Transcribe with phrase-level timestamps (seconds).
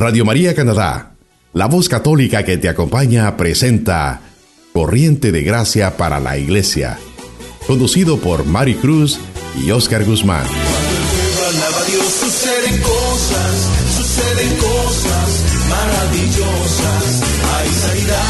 [0.00, 1.12] Radio María Canadá,
[1.52, 4.22] la voz católica que te acompaña, presenta
[4.72, 6.98] Corriente de Gracia para la Iglesia,
[7.66, 9.20] conducido por Mari Cruz
[9.62, 10.46] y Oscar Guzmán.
[12.18, 13.68] suceden cosas,
[13.98, 15.28] suceden cosas
[15.68, 17.22] maravillosas.
[17.52, 18.29] Hay sanidad,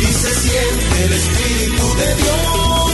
[0.00, 2.85] Y se siente el Espíritu de Dios.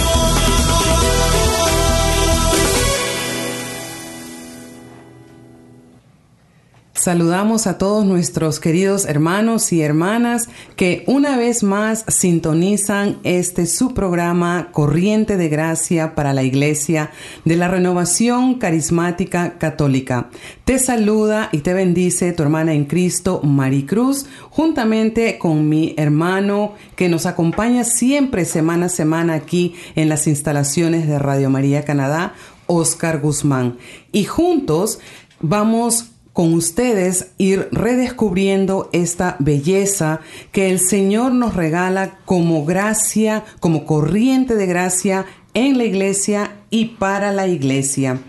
[7.03, 13.93] Saludamos a todos nuestros queridos hermanos y hermanas que una vez más sintonizan este su
[13.93, 17.11] programa Corriente de Gracia para la Iglesia
[17.45, 20.31] de la Renovación Carismática Católica.
[20.65, 27.09] Te saluda y te bendice tu hermana en Cristo, Maricruz, juntamente con mi hermano que
[27.09, 32.35] nos acompaña siempre semana a semana aquí en las instalaciones de Radio María Canadá,
[32.69, 33.79] Oscar Guzmán.
[34.13, 35.01] Y juntos
[35.41, 43.85] vamos con ustedes ir redescubriendo esta belleza que el Señor nos regala como gracia, como
[43.85, 48.21] corriente de gracia en la iglesia y para la iglesia.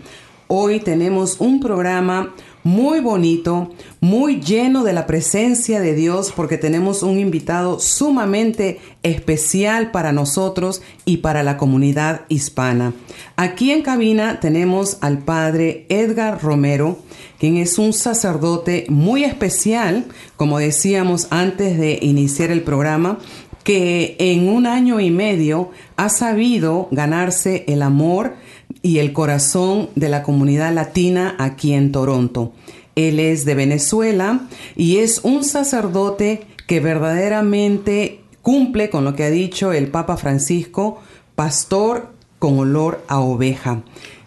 [0.48, 3.70] Hoy tenemos un programa muy bonito,
[4.00, 10.80] muy lleno de la presencia de Dios porque tenemos un invitado sumamente especial para nosotros
[11.04, 12.94] y para la comunidad hispana.
[13.36, 16.98] Aquí en cabina tenemos al padre Edgar Romero,
[17.38, 20.06] quien es un sacerdote muy especial,
[20.36, 23.18] como decíamos antes de iniciar el programa,
[23.62, 28.34] que en un año y medio ha sabido ganarse el amor
[28.82, 32.52] y el corazón de la comunidad latina aquí en Toronto.
[32.96, 34.46] Él es de Venezuela
[34.76, 41.00] y es un sacerdote que verdaderamente cumple con lo que ha dicho el Papa Francisco,
[41.34, 43.82] pastor con olor a oveja.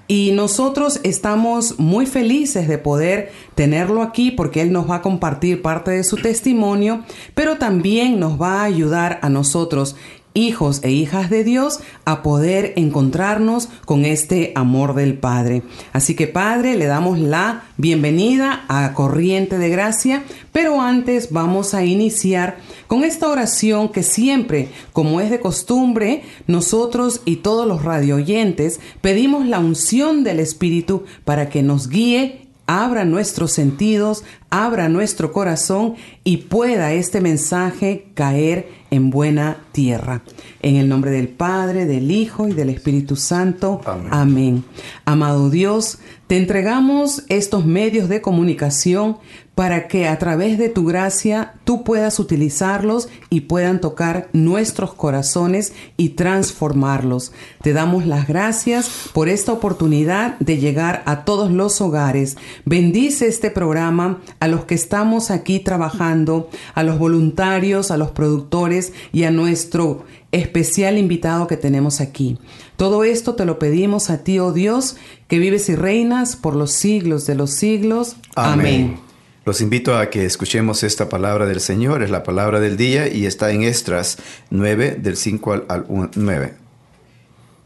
[0.09, 5.61] Y nosotros estamos muy felices de poder tenerlo aquí porque Él nos va a compartir
[5.61, 7.03] parte de su testimonio,
[7.35, 9.97] pero también nos va a ayudar a nosotros
[10.37, 15.63] hijos e hijas de Dios a poder encontrarnos con este amor del Padre.
[15.93, 21.83] Así que Padre, le damos la bienvenida a Corriente de Gracia, pero antes vamos a
[21.83, 28.79] iniciar con esta oración que siempre, como es de costumbre, nosotros y todos los radioyentes
[29.01, 35.95] pedimos la unción del Espíritu para que nos guíe abra nuestros sentidos, abra nuestro corazón
[36.25, 40.21] y pueda este mensaje caer en buena tierra.
[40.61, 43.81] En el nombre del Padre, del Hijo y del Espíritu Santo.
[43.85, 44.07] Amén.
[44.11, 44.63] Amén.
[45.05, 49.17] Amado Dios, te entregamos estos medios de comunicación
[49.57, 55.73] para que a través de tu gracia tú puedas utilizarlos y puedan tocar nuestros corazones
[55.97, 57.31] y transformarlos.
[57.63, 62.37] Te damos las gracias por esta oportunidad de llegar a todos los hogares.
[62.65, 68.93] Bendice este programa a los que estamos aquí trabajando, a los voluntarios, a los productores
[69.11, 72.37] y a nuestro especial invitado que tenemos aquí.
[72.75, 74.97] Todo esto te lo pedimos a ti, oh Dios,
[75.27, 78.17] que vives y reinas por los siglos de los siglos.
[78.35, 79.06] Amén.
[79.47, 83.25] Los invito a que escuchemos esta palabra del Señor, es la palabra del día y
[83.25, 84.17] está en Estras
[84.49, 85.85] 9, del 5 al,
[86.15, 86.53] 9.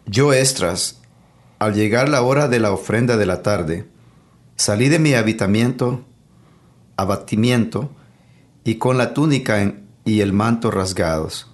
[0.05, 1.01] Yo, Estras,
[1.57, 3.87] al llegar la hora de la ofrenda de la tarde,
[4.57, 6.05] salí de mi habitamiento,
[6.97, 7.89] abatimiento,
[8.63, 9.73] y con la túnica
[10.05, 11.51] y el manto rasgados.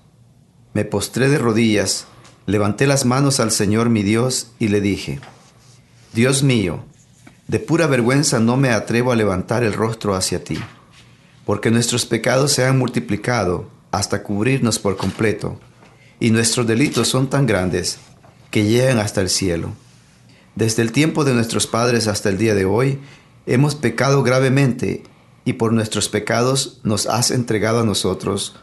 [0.74, 2.06] Me postré de rodillas,
[2.48, 5.22] levanté las manos al Señor mi Dios y le dije,
[6.12, 6.84] Dios mío,
[7.48, 10.60] de pura vergüenza no me atrevo a levantar el rostro hacia ti,
[11.46, 15.58] porque nuestros pecados se han multiplicado hasta cubrirnos por completo,
[16.20, 18.00] y nuestros delitos son tan grandes
[18.52, 19.72] que llegan hasta el cielo.
[20.56, 23.00] Desde el tiempo de nuestros padres hasta el día de hoy,
[23.46, 25.04] hemos pecado gravemente,
[25.46, 28.58] y por nuestros pecados nos has entregado a nosotros,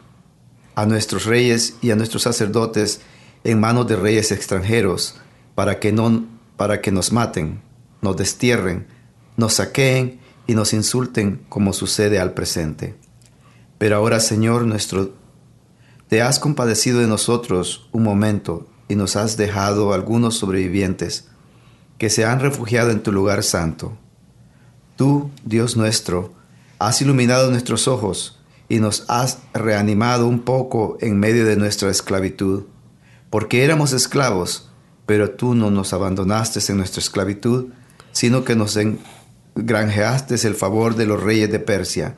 [0.75, 3.01] a nuestros reyes y a nuestros sacerdotes,
[3.43, 5.15] en manos de reyes extranjeros,
[5.55, 6.25] para que, no,
[6.57, 7.64] para que nos maten
[8.05, 8.87] nos destierren,
[9.35, 12.95] nos saqueen y nos insulten como sucede al presente.
[13.77, 15.13] Pero ahora, Señor nuestro,
[16.07, 21.27] te has compadecido de nosotros un momento y nos has dejado algunos sobrevivientes
[21.97, 23.97] que se han refugiado en tu lugar santo.
[24.95, 26.33] Tú, Dios nuestro,
[26.79, 32.65] has iluminado nuestros ojos y nos has reanimado un poco en medio de nuestra esclavitud,
[33.29, 34.69] porque éramos esclavos,
[35.05, 37.69] pero tú no nos abandonaste en nuestra esclavitud,
[38.15, 42.15] sino que nos engranjeaste el favor de los reyes de Persia,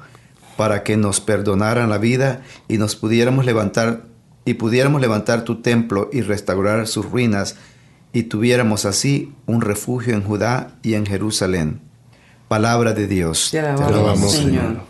[0.55, 4.03] para que nos perdonaran la vida y nos pudiéramos levantar
[4.45, 7.55] y pudiéramos levantar tu templo y restaurar sus ruinas
[8.13, 11.81] y tuviéramos así un refugio en Judá y en Jerusalén.
[12.47, 13.49] Palabra de Dios.
[13.49, 14.81] Te alabamos, Señor.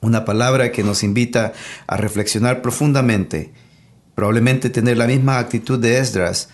[0.00, 1.52] Una palabra que nos invita
[1.86, 3.52] a reflexionar profundamente,
[4.16, 6.48] probablemente tener la misma actitud de Esdras,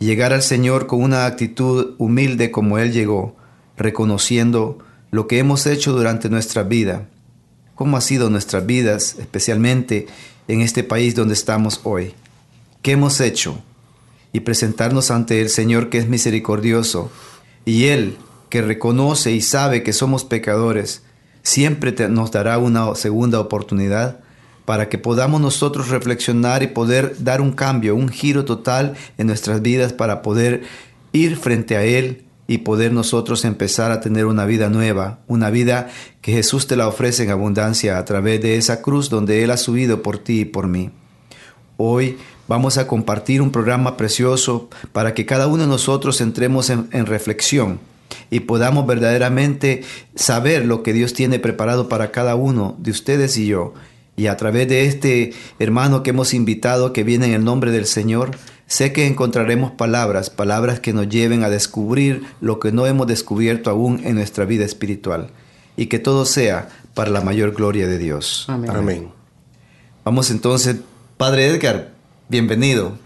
[0.00, 3.36] llegar al Señor con una actitud humilde como Él llegó,
[3.76, 4.78] reconociendo
[5.10, 7.06] lo que hemos hecho durante nuestra vida,
[7.74, 10.06] cómo ha sido nuestras vidas, especialmente
[10.48, 12.14] en este país donde estamos hoy.
[12.82, 13.62] ¿Qué hemos hecho?
[14.32, 17.10] Y presentarnos ante el Señor que es misericordioso,
[17.64, 18.16] y Él
[18.48, 21.02] que reconoce y sabe que somos pecadores,
[21.42, 24.20] siempre nos dará una segunda oportunidad
[24.70, 29.62] para que podamos nosotros reflexionar y poder dar un cambio, un giro total en nuestras
[29.62, 30.62] vidas para poder
[31.10, 35.88] ir frente a Él y poder nosotros empezar a tener una vida nueva, una vida
[36.20, 39.56] que Jesús te la ofrece en abundancia a través de esa cruz donde Él ha
[39.56, 40.92] subido por ti y por mí.
[41.76, 46.88] Hoy vamos a compartir un programa precioso para que cada uno de nosotros entremos en,
[46.92, 47.80] en reflexión
[48.30, 49.82] y podamos verdaderamente
[50.14, 53.74] saber lo que Dios tiene preparado para cada uno de ustedes y yo.
[54.20, 57.86] Y a través de este hermano que hemos invitado que viene en el nombre del
[57.86, 58.32] Señor,
[58.66, 63.70] sé que encontraremos palabras, palabras que nos lleven a descubrir lo que no hemos descubierto
[63.70, 65.30] aún en nuestra vida espiritual.
[65.74, 68.44] Y que todo sea para la mayor gloria de Dios.
[68.48, 69.08] Amén.
[70.04, 70.76] Vamos entonces,
[71.16, 71.92] Padre Edgar,
[72.28, 72.98] bienvenido.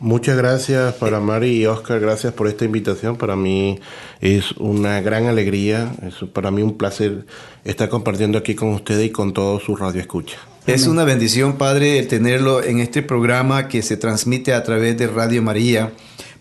[0.00, 3.18] Muchas gracias para Mari y Oscar, gracias por esta invitación.
[3.18, 3.80] Para mí
[4.22, 7.26] es una gran alegría, es para mí un placer
[7.64, 10.53] estar compartiendo aquí con ustedes y con todos sus radioescuchas.
[10.66, 15.06] Es una bendición, Padre, el tenerlo en este programa que se transmite a través de
[15.06, 15.92] Radio María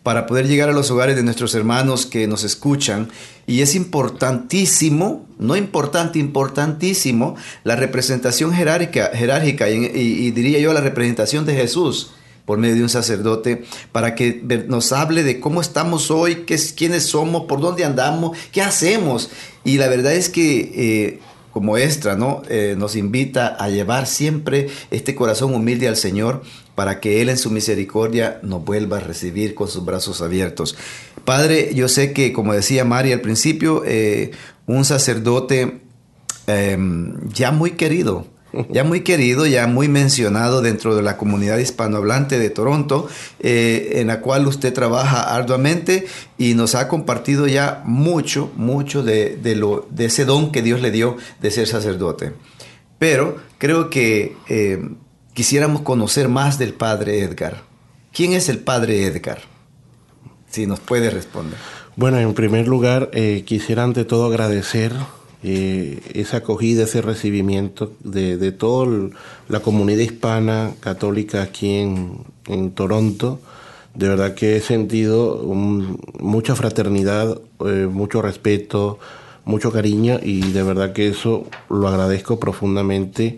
[0.02, 3.10] para poder llegar a los hogares de nuestros hermanos que nos escuchan.
[3.48, 7.36] Y es importantísimo, no importante, importantísimo,
[7.66, 12.12] la representación jerárquica, jerárquica y, y diría yo la representación de Jesús
[12.46, 17.04] por medio de un sacerdote para que nos hable de cómo estamos hoy, qué, quiénes
[17.08, 19.32] somos, por dónde andamos, qué hacemos.
[19.66, 21.20] Y la verdad es que eh,
[21.54, 22.42] como extra, ¿no?
[22.50, 26.42] Eh, nos invita a llevar siempre este corazón humilde al Señor
[26.74, 30.76] para que Él en su misericordia nos vuelva a recibir con sus brazos abiertos.
[31.26, 34.32] Padre, yo sé que, como decía María al principio, eh,
[34.66, 35.82] un sacerdote
[36.48, 38.26] em, ya muy querido,
[38.70, 43.08] ya muy querido, ya muy mencionado dentro de la comunidad hispanohablante de Toronto,
[43.40, 46.06] eh, en la cual usted trabaja arduamente
[46.38, 50.92] y nos ha compartido ya mucho, mucho de, lo, de ese don que Dios le
[50.92, 52.34] dio de ser sacerdote.
[53.00, 54.82] Pero creo que eh,
[55.34, 57.64] quisiéramos conocer más del Padre Edgar.
[58.14, 59.40] ¿Quién es el Padre Edgar?
[60.50, 61.58] Si nos puede responder.
[61.96, 64.94] Bueno, en primer lugar, eh, quisiera ante todo agradecer
[65.44, 69.10] eh, esa acogida, ese recibimiento de, de toda
[69.50, 73.40] la comunidad hispana católica aquí en, Toronto.
[73.94, 75.44] De verdad que he sentido
[76.20, 79.00] mucha fraternidad, eh, mucho respeto,
[79.46, 83.38] mucho cariño y de verdad que eso lo agradezco profundamente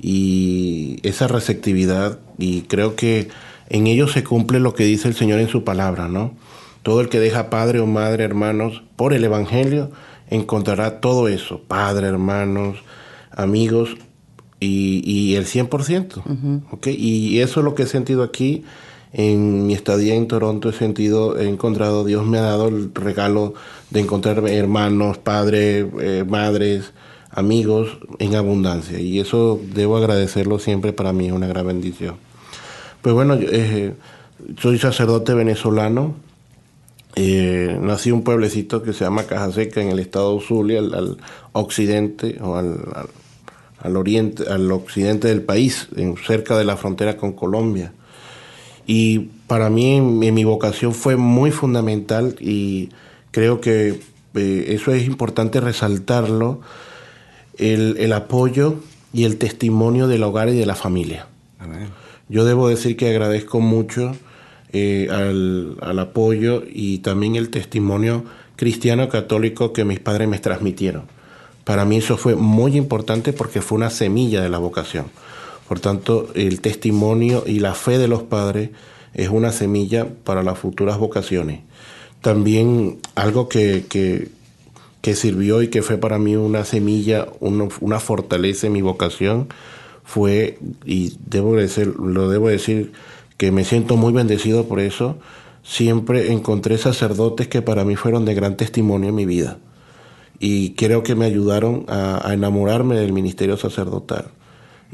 [0.00, 3.28] y esa receptividad y creo que
[3.68, 6.34] en ello se cumple lo que dice el Señor en su palabra, ¿no?
[6.82, 9.90] Todo el que deja padre o madre, hermanos, por el Evangelio,
[10.28, 12.78] encontrará todo eso, padre, hermanos,
[13.30, 13.96] amigos
[14.60, 16.96] y, y el 100%.
[16.96, 18.64] Y eso es lo que he sentido aquí.
[19.12, 23.54] En mi estadía en Toronto he sentido, he encontrado, Dios me ha dado el regalo
[23.90, 26.92] de encontrar hermanos, padres, eh, madres,
[27.30, 28.98] amigos en abundancia.
[28.98, 32.16] Y eso debo agradecerlo siempre para mí, es una gran bendición.
[33.00, 33.94] Pues bueno, eh,
[34.60, 36.14] soy sacerdote venezolano,
[37.16, 41.16] eh, nací en un pueblecito que se llama Caja Seca en el estado Zulia, al,
[41.52, 42.78] occidente o al,
[43.80, 47.92] al, oriente, al occidente del país, en, cerca de la frontera con Colombia.
[48.86, 52.90] Y para mí, mi vocación fue muy fundamental y
[53.30, 53.98] creo que
[54.34, 56.60] eh, eso es importante resaltarlo,
[57.56, 58.76] el, el, apoyo
[59.14, 61.26] y el testimonio del hogar y de la familia.
[62.28, 64.14] Yo debo decir que agradezco mucho
[64.76, 68.24] eh, al, apoyo y también el testimonio
[68.56, 71.04] cristiano católico que mis padres me transmitieron.
[71.64, 75.06] Para mí eso fue muy importante porque fue una semilla de la vocación.
[75.68, 78.70] Por tanto, el testimonio y la fe de los padres
[79.14, 81.60] es una semilla para las futuras vocaciones.
[82.20, 88.72] También algo que, que, sirvió y que fue para mí una semilla, una fortaleza en
[88.72, 89.48] mi vocación,
[90.06, 92.92] fue, y debo decir, lo debo decir,
[93.36, 95.18] que me siento muy bendecido por eso,
[95.62, 99.58] siempre encontré sacerdotes que para mí fueron de gran testimonio en mi vida.
[100.38, 104.26] Y creo que me ayudaron a, enamorarme del ministerio sacerdotal.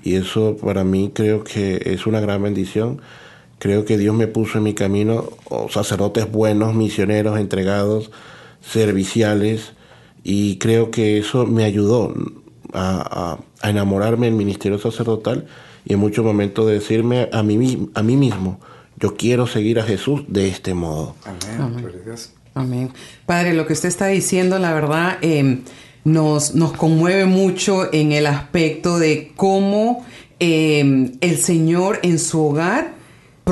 [0.02, 3.00] Y eso para mí creo que es una gran bendición.
[3.58, 5.30] Creo que Dios me puso en mi camino
[5.70, 8.10] sacerdotes buenos, misioneros, entregados,
[8.60, 9.72] serviciales.
[10.24, 12.14] Y creo que eso me ayudó
[12.72, 15.46] a, enamorarme del ministerio sacerdotal
[15.84, 18.60] y en muchos momentos de decirme a mí, a mí mismo,
[18.98, 21.16] yo quiero seguir a Jesús de este modo.
[21.24, 21.86] Amén.
[22.54, 22.90] Amén.
[23.26, 25.62] Padre, lo que usted está diciendo, la verdad, em,
[26.04, 30.04] nos, nos conmueve mucho en el aspecto de cómo
[30.38, 32.94] em, el Señor en su hogar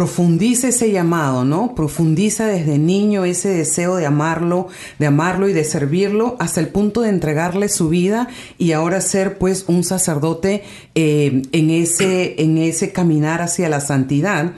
[0.00, 1.74] profundiza ese llamado, ¿no?
[1.74, 7.02] Profundiza desde niño ese deseo de amarlo, de amarlo y de servirlo hasta el punto
[7.02, 8.26] de entregarle su vida
[8.56, 10.62] y ahora ser pues un sacerdote
[10.94, 14.54] em, en, ese, en ese caminar hacia la santidad.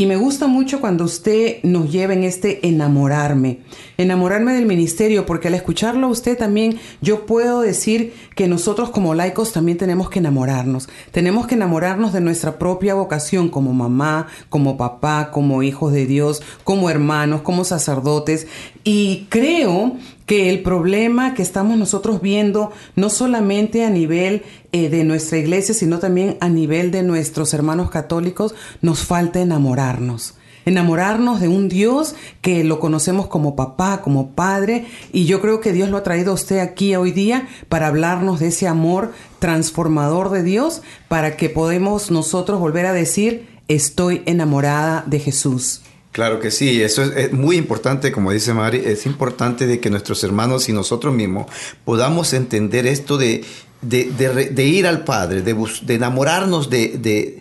[0.00, 3.58] Y me gusta mucho cuando usted nos lleva en este enamorarme,
[3.98, 9.12] enamorarme del ministerio, porque al escucharlo a usted también yo puedo decir que nosotros como
[9.12, 10.88] laicos también tenemos que enamorarnos.
[11.10, 16.40] Tenemos que enamorarnos de nuestra propia vocación como mamá, como papá, como hijos de Dios,
[16.64, 18.46] como hermanos, como sacerdotes.
[18.84, 19.98] Y creo
[20.30, 25.74] que el problema que estamos nosotros viendo, no solamente a nivel eh, de nuestra iglesia,
[25.74, 30.36] sino también a nivel de nuestros hermanos católicos, nos falta enamorarnos.
[30.66, 35.72] Enamorarnos de un Dios que lo conocemos como papá, como padre, y yo creo que
[35.72, 39.10] Dios lo ha traído a usted aquí hoy día para hablarnos de ese amor
[39.40, 45.82] transformador de Dios, para que podamos nosotros volver a decir, estoy enamorada de Jesús.
[46.12, 50.24] Claro que sí, eso es, muy importante, como dice Mari, es importante de que nuestros
[50.24, 51.46] hermanos y nosotros mismos
[51.84, 53.44] podamos entender esto de,
[53.82, 55.54] de, ir al Padre, de,
[55.94, 57.40] enamorarnos de,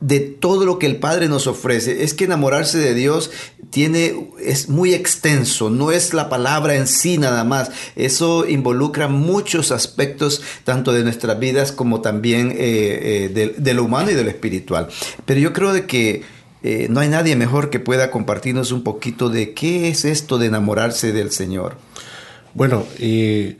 [0.00, 2.04] de todo lo que el Padre nos ofrece.
[2.04, 3.30] Es que enamorarse de Dios
[3.70, 7.70] tiene, es muy extenso, no es la palabra en sí nada más.
[7.96, 14.10] Eso involucra muchos aspectos, tanto de nuestras vidas como también eh, eh, de, lo humano
[14.10, 14.88] y de lo espiritual.
[15.24, 16.22] Pero yo creo de que
[16.68, 20.46] eh, no hay nadie mejor que pueda compartirnos un poquito de qué es esto de
[20.46, 21.76] enamorarse del Señor.
[22.54, 23.56] Bueno, eh,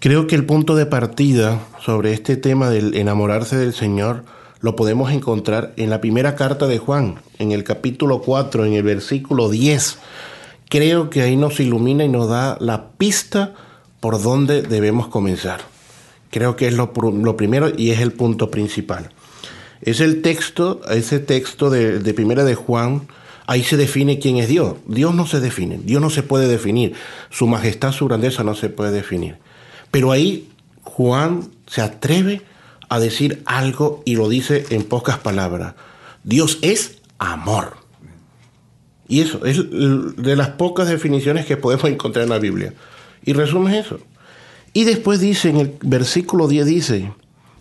[0.00, 4.24] creo que el punto de partida sobre este tema del enamorarse del Señor
[4.58, 8.82] lo podemos encontrar en la primera carta de Juan, en el capítulo 4, en el
[8.82, 9.98] versículo 10.
[10.68, 13.54] Creo que ahí nos ilumina y nos da la pista
[14.00, 15.60] por dónde debemos comenzar.
[16.32, 19.10] Creo que es lo, lo primero y es el punto principal.
[19.82, 23.08] Es el texto, ese texto de, Primera de Juan,
[23.46, 24.74] ahí se define quién es Dios.
[24.86, 26.94] Dios no se define, Dios no se puede definir.
[27.30, 29.36] Su majestad, su grandeza no se puede definir.
[29.90, 30.48] Pero ahí
[30.82, 32.42] Juan se atreve
[32.88, 35.74] a decir algo y lo dice en pocas palabras.
[36.24, 37.76] Dios es amor.
[39.08, 42.74] Y eso es de las pocas definiciones que podemos encontrar en la Biblia.
[43.24, 44.00] Y resume eso.
[44.72, 47.12] Y después dice, en el versículo 10 dice,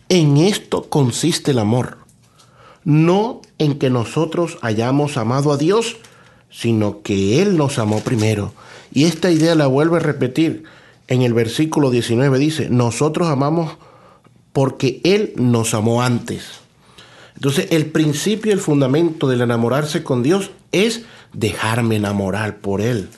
[0.10, 2.04] en esto consiste el amor
[2.85, 5.97] no en que nosotros hayamos amado a Dios,
[6.49, 8.53] sino que Él nos amó primero.
[8.93, 10.63] Y esta idea la vuelve a repetir
[11.07, 13.77] en el versículo 19, dice, nosotros amamos
[14.53, 16.61] porque Él nos amó antes.
[17.35, 23.09] Entonces el principio, el fundamento del enamorarse con Dios es dejarme enamorar por Él.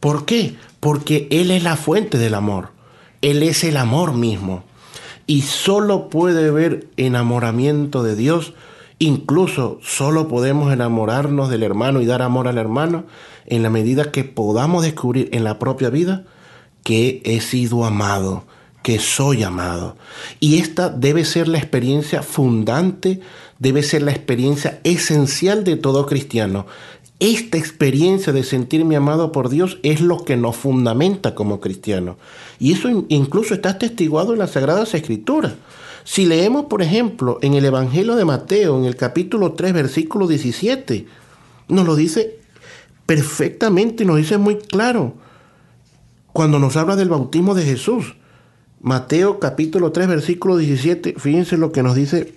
[0.00, 0.56] ¿Por qué?
[0.80, 2.70] Porque Él es la fuente del amor.
[3.22, 4.64] Él es el amor mismo.
[5.26, 8.54] Y solo puede haber enamoramiento de Dios
[9.02, 13.04] Incluso solo podemos enamorarnos del hermano y dar amor al hermano
[13.46, 16.24] en la medida que podamos descubrir en la propia vida
[16.84, 18.44] que he sido amado,
[18.82, 19.96] que soy amado.
[20.38, 23.20] Y esta debe ser la experiencia fundante,
[23.58, 26.66] debe ser la experiencia esencial de todo cristiano.
[27.20, 32.18] Esta experiencia de sentirme amado por Dios es lo que nos fundamenta como cristiano.
[32.58, 35.54] Y eso incluso está testiguado en las Sagradas Escrituras.
[36.04, 41.06] Si leemos, por ejemplo, en el Evangelio de Mateo, en el capítulo 3, versículo 17,
[41.68, 42.38] nos lo dice
[43.06, 45.14] perfectamente, nos dice muy claro,
[46.32, 48.14] cuando nos habla del bautismo de Jesús.
[48.80, 52.34] Mateo capítulo 3, versículo 17, fíjense lo que nos dice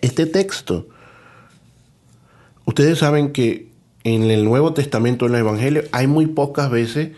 [0.00, 0.88] este texto.
[2.64, 3.70] Ustedes saben que
[4.04, 7.12] en el Nuevo Testamento, en el Evangelio, hay muy pocas veces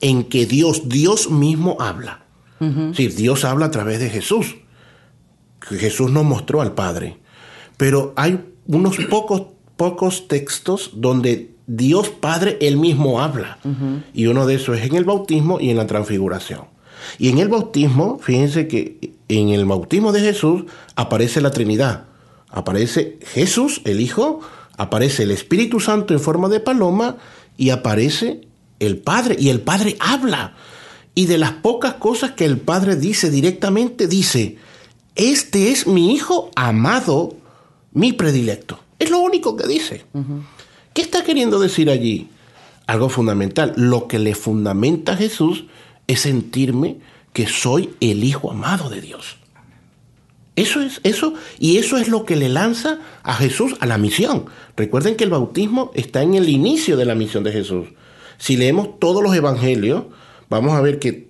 [0.00, 2.24] en que Dios, Dios mismo habla.
[2.94, 4.56] Sí, Dios habla a través de Jesús.
[5.76, 7.18] Jesús nos mostró al Padre.
[7.76, 9.42] Pero hay unos pocos,
[9.76, 13.58] pocos textos donde Dios Padre él mismo habla.
[14.14, 16.62] Y uno de esos es en el bautismo y en la transfiguración.
[17.18, 20.64] Y en el bautismo, fíjense que en el bautismo de Jesús
[20.96, 22.04] aparece la Trinidad.
[22.50, 24.40] Aparece Jesús, el Hijo,
[24.76, 27.16] aparece el Espíritu Santo en forma de paloma
[27.56, 28.40] y aparece
[28.80, 29.36] el Padre.
[29.38, 30.54] Y el Padre habla.
[31.14, 34.56] Y de las pocas cosas que el Padre dice directamente, dice,
[35.18, 37.34] este es mi Hijo amado,
[37.92, 38.78] mi predilecto.
[39.00, 40.04] Es lo único que dice.
[40.94, 42.28] ¿Qué está queriendo decir allí?
[42.86, 43.74] Algo fundamental.
[43.76, 45.64] Lo que le fundamenta a Jesús
[46.06, 46.98] es sentirme
[47.32, 49.38] que soy el Hijo amado de Dios.
[50.54, 54.46] Eso es eso y eso es lo que le lanza a Jesús a la misión.
[54.76, 57.88] Recuerden que el bautismo está en el inicio de la misión de Jesús.
[58.38, 60.04] Si leemos todos los evangelios,
[60.48, 61.27] vamos a ver que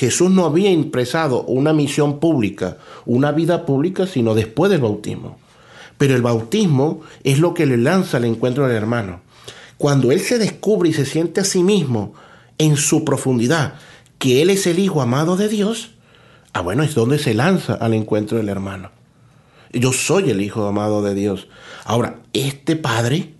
[0.00, 5.36] Jesús no había impresado una misión pública, una vida pública, sino después del bautismo.
[5.98, 9.20] Pero el bautismo es lo que le lanza al encuentro del hermano.
[9.76, 12.14] Cuando él se descubre y se siente a sí mismo
[12.56, 13.74] en su profundidad,
[14.18, 15.90] que él es el Hijo amado de Dios,
[16.54, 18.92] ah bueno, es donde se lanza al encuentro del hermano.
[19.70, 21.46] Yo soy el Hijo amado de Dios.
[21.84, 23.34] Ahora, este Padre,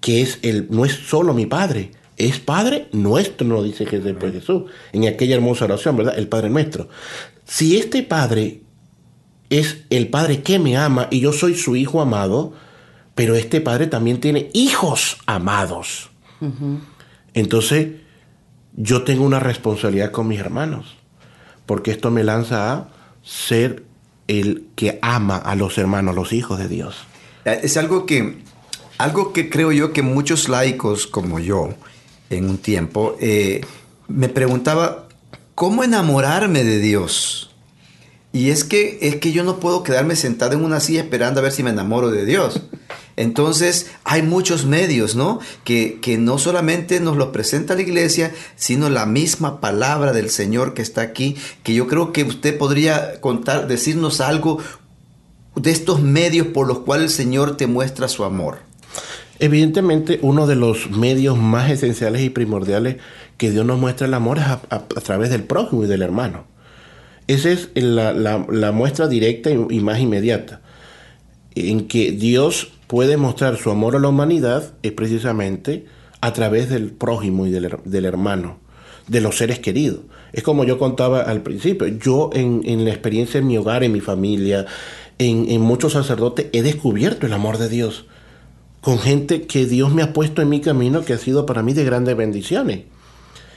[0.00, 5.08] que es el, no es solo mi Padre, es Padre nuestro, nos dice Jesús, en
[5.08, 6.18] aquella hermosa oración, ¿verdad?
[6.18, 6.88] El Padre nuestro.
[7.44, 8.62] Si este Padre
[9.50, 12.52] es el Padre que me ama y yo soy su Hijo amado,
[13.14, 16.10] pero este Padre también tiene hijos amados.
[17.32, 17.88] Entonces,
[18.76, 20.96] yo tengo una responsabilidad con mis hermanos,
[21.66, 22.88] porque esto me lanza a
[23.22, 23.84] ser
[24.26, 26.96] el que ama a los hermanos, los hijos de Dios.
[27.44, 28.38] Es algo que,
[28.98, 31.74] algo que creo yo que muchos laicos como yo,
[32.36, 33.62] en un tiempo, eh,
[34.08, 35.08] me preguntaba,
[35.54, 37.50] ¿cómo enamorarme de Dios?
[38.32, 41.42] Y es que, es que yo no puedo quedarme sentado en una silla esperando a
[41.44, 42.62] ver si me enamoro de Dios.
[43.16, 45.38] Entonces hay muchos medios, ¿no?
[45.62, 50.74] Que, que no solamente nos lo presenta la iglesia, sino la misma palabra del Señor
[50.74, 54.58] que está aquí, que yo creo que usted podría contar, decirnos algo
[55.54, 58.58] de estos medios por los cuales el Señor te muestra su amor.
[59.44, 62.96] Evidentemente, uno de los medios más esenciales y primordiales
[63.36, 66.46] que Dios nos muestra el amor es a, través del prójimo y del hermano.
[67.26, 70.62] Esa es la, muestra directa y, más inmediata.
[71.54, 75.84] En que Dios puede mostrar su amor a la humanidad es precisamente
[76.22, 78.60] a través del prójimo y del, her- del hermano,
[79.08, 80.00] de los seres queridos.
[80.32, 84.00] Es como yo contaba al principio, yo en, la experiencia en mi hogar, en mi
[84.00, 84.64] familia,
[85.18, 88.06] en muchos sacerdotes, he descubierto el amor de Dios
[88.84, 91.72] con gente que Dios me ha puesto en mi camino que ha sido para mí
[91.72, 92.82] de grandes bendiciones.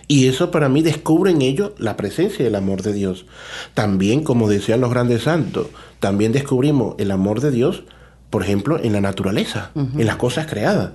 [0.07, 3.25] Y eso para mí descubre en ellos la presencia del amor de Dios.
[3.73, 5.67] También, como decían los grandes santos,
[5.99, 7.83] también descubrimos el amor de Dios,
[8.29, 10.91] por ejemplo, en la naturaleza, en las cosas creadas.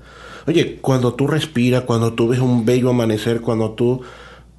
[0.46, 4.00] Oye, cuando tú respiras, cuando tú ves un bello amanecer, cuando tú,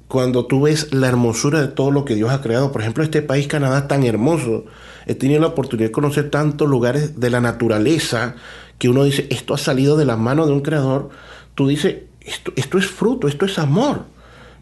[0.06, 3.22] cuando tú ves la hermosura de todo lo que Dios ha creado, por ejemplo, este
[3.22, 4.66] país Canadá tan hermoso,
[5.06, 8.36] he tenido la oportunidad de conocer tantos lugares de la naturaleza
[8.84, 11.08] que uno dice, esto ha salido de la mano de un creador,
[11.54, 14.04] tú dices, esto, esto es fruto, esto es amor.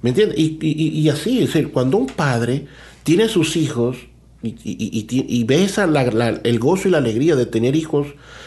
[0.01, 0.39] ¿Me entiendes?
[0.39, 2.69] Y, y- y así, es decir, cuando un padre
[3.03, 3.97] tiene sus hijos
[4.41, 8.07] y, y- ve la- el gozo y la alegría de tener hijos,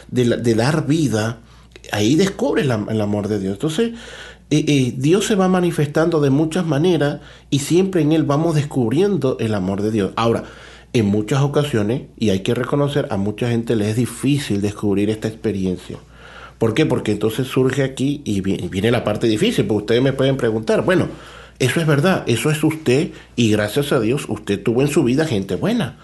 [0.10, 1.40] de, dar vida,
[1.92, 3.56] ahí descubre el amor de Dios.
[3.56, 3.92] Entonces,
[4.52, 9.36] eh, eh, Dios se va manifestando de muchas maneras y siempre en Él vamos descubriendo
[9.42, 10.14] el amor de Dios.
[10.16, 10.46] Ahora,
[11.00, 15.28] en muchas ocasiones, y hay que reconocer, a mucha gente le es difícil descubrir esta
[15.28, 15.98] experiencia.
[16.58, 16.86] ¿Por qué?
[16.86, 20.38] Porque entonces surge aquí y vi- y viene la parte difícil, porque ustedes me pueden
[20.38, 21.08] preguntar, bueno,
[21.60, 25.26] eso es verdad, eso es usted y gracias a Dios usted tuvo en su vida
[25.26, 25.98] gente buena,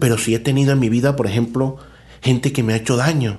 [0.00, 1.78] pero sí he tenido en mi vida, por ejemplo,
[2.22, 3.38] gente que me ha hecho daño.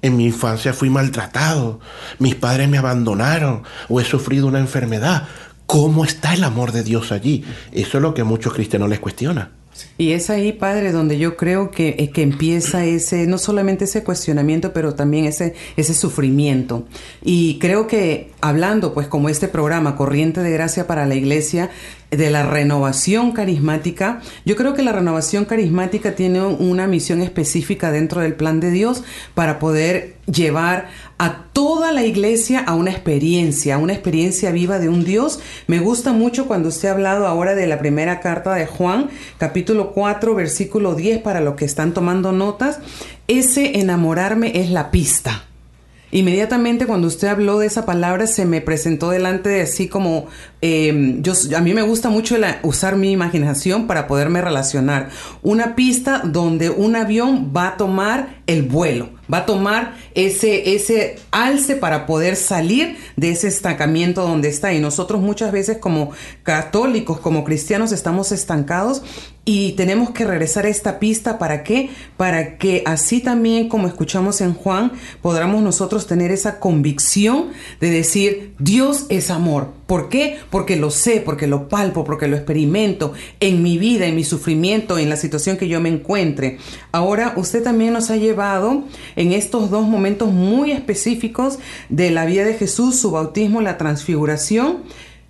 [0.00, 1.80] En mi infancia fui maltratado,
[2.18, 5.26] mis padres me abandonaron o he sufrido una enfermedad.
[5.66, 7.44] ¿Cómo está el amor de Dios allí?
[7.72, 9.50] Eso es lo que a muchos cristianos les cuestiona.
[9.96, 14.04] Y es ahí, padre, donde yo creo que, eh, que empieza ese, no solamente ese
[14.04, 16.84] cuestionamiento, pero también ese, ese sufrimiento.
[17.22, 21.70] Y creo que hablando, pues, como este programa, Corriente de Gracia para la Iglesia,
[22.10, 28.22] de la renovación carismática, yo creo que la renovación carismática tiene una misión específica dentro
[28.22, 33.78] del plan de Dios para poder llevar a toda la iglesia a una experiencia, a
[33.78, 35.40] una experiencia viva de un Dios.
[35.66, 39.92] Me gusta mucho cuando usted ha hablado ahora de la primera carta de Juan, capítulo
[39.92, 42.78] 4, versículo 10, para los que están tomando notas.
[43.26, 45.44] Ese enamorarme es la pista.
[46.10, 50.26] Inmediatamente cuando usted habló de esa palabra se me presentó delante de así como
[50.62, 55.10] eh, yo a mí me gusta mucho usar mi imaginación para poderme relacionar.
[55.42, 61.18] Una pista donde un avión va a tomar el vuelo va a tomar ese, ese
[61.30, 64.72] alce para poder salir de ese estancamiento donde está.
[64.72, 66.10] Y nosotros muchas veces como
[66.42, 69.02] católicos, como cristianos, estamos estancados
[69.44, 71.38] y tenemos que regresar a esta pista.
[71.38, 71.90] ¿Para qué?
[72.16, 78.54] Para que así también, como escuchamos en Juan, podamos nosotros tener esa convicción de decir,
[78.58, 79.77] Dios es amor.
[79.88, 80.36] ¿Por qué?
[80.50, 84.98] Porque lo sé, porque lo palpo, porque lo experimento en mi vida, en mi sufrimiento,
[84.98, 86.58] en la situación que yo me encuentre.
[86.92, 88.84] Ahora, usted también nos ha llevado
[89.16, 94.82] en estos dos momentos muy específicos de la vida de Jesús, su bautismo, la transfiguración,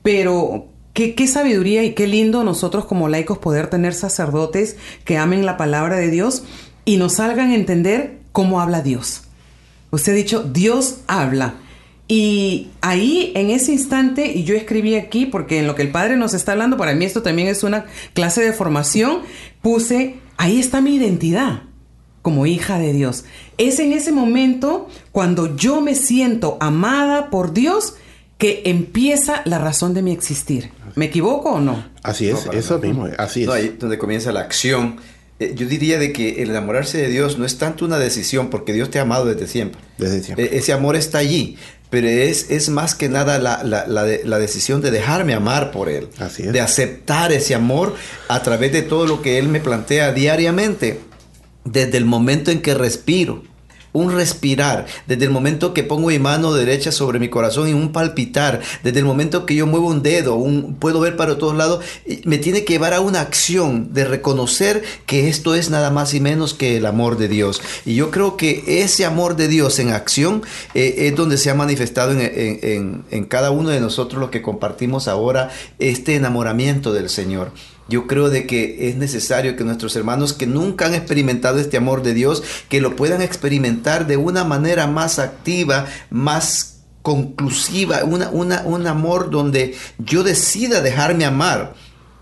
[0.02, 5.56] pero Qué, sabiduría y qué lindo nosotros como laicos poder tener sacerdotes que amen la
[5.56, 6.42] palabra de Dios
[6.84, 9.22] y nos salgan a entender cómo habla Dios.
[9.92, 11.54] Usted ha dicho, Dios habla.
[12.08, 16.16] Y ahí, en ese instante, y yo escribí aquí, porque en lo que el Padre
[16.16, 19.20] nos está hablando, para mí esto también es una clase de formación,
[19.60, 21.62] puse, ahí está mi identidad
[22.22, 23.24] como hija de Dios.
[23.58, 27.94] Es en ese momento cuando yo me siento amada por Dios
[28.38, 30.70] que empieza la razón de mi existir.
[30.94, 31.84] ¿Me equivoco o no?
[32.02, 33.48] Así es, eso mismo, así es.
[33.48, 34.96] ahí donde comienza la acción.
[35.40, 38.72] Eh, yo diría de que el enamorarse de Dios no es tanto una decisión, porque
[38.72, 39.80] Dios te ha amado desde siempre.
[39.96, 40.46] Desde siempre.
[40.46, 41.56] E, ese amor está allí,
[41.90, 46.09] pero es, es más que nada la, la, la, decisión de dejarme amar por Él.
[46.18, 46.42] Así.
[46.42, 47.94] De aceptar ese amor
[48.29, 51.01] a través de todo lo que Él me plantea diariamente
[51.64, 53.42] desde el momento en que respiro.
[53.92, 57.92] Un respirar, desde el momento que pongo mi mano derecha sobre mi corazón y un
[57.92, 61.85] palpitar, desde el momento que yo muevo un dedo, un, puedo ver para todos lados,
[62.24, 66.20] me tiene que llevar a una acción de reconocer que esto es nada más y
[66.20, 67.61] menos que el amor de Dios.
[67.85, 70.42] Y yo creo que ese amor de Dios en acción
[70.74, 75.09] eh, es donde se ha manifestado en, en cada uno de nosotros los que compartimos
[75.09, 77.53] ahora este enamoramiento del Señor.
[77.88, 82.03] Yo creo de que es necesario que nuestros hermanos que nunca han experimentado este amor
[82.03, 88.62] de Dios, que lo puedan experimentar de una manera más activa, más conclusiva, una, una,
[88.62, 91.74] un amor donde yo decida dejarme amar.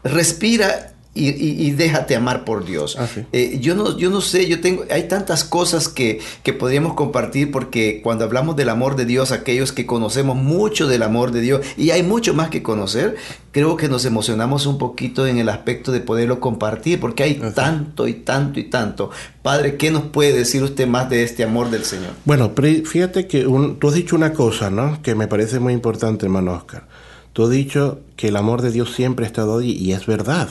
[0.04, 2.96] Respira y, déjate amar por Dios.
[2.98, 6.94] Ah, eh, yo, no, yo no sé, yo tengo, hay tantas cosas que, que podríamos
[6.94, 11.40] compartir porque cuando hablamos del amor de Dios, aquellos que conocemos mucho del amor de
[11.40, 13.16] Dios y hay mucho más que conocer,
[13.52, 18.06] creo que nos emocionamos un poquito en el aspecto de poderlo compartir porque hay tanto
[18.06, 19.10] y tanto y tanto.
[19.42, 22.10] Padre, ¿qué nos puede decir usted más de este amor del Señor?
[22.24, 25.00] Bueno, fíjate que tú has dicho una cosa, ¿no?
[25.02, 26.86] Que me parece muy importante, hermano Oscar.
[27.32, 30.48] Tú has dicho que el amor de Dios siempre ha estado ahí y es verdad.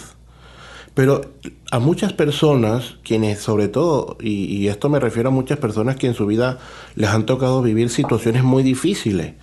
[0.96, 1.34] Pero
[1.72, 6.14] a muchas personas, quienes sobre todo, y, esto me refiero a muchas personas que en
[6.14, 6.58] su vida
[6.96, 9.34] les han tocado vivir situaciones muy difíciles,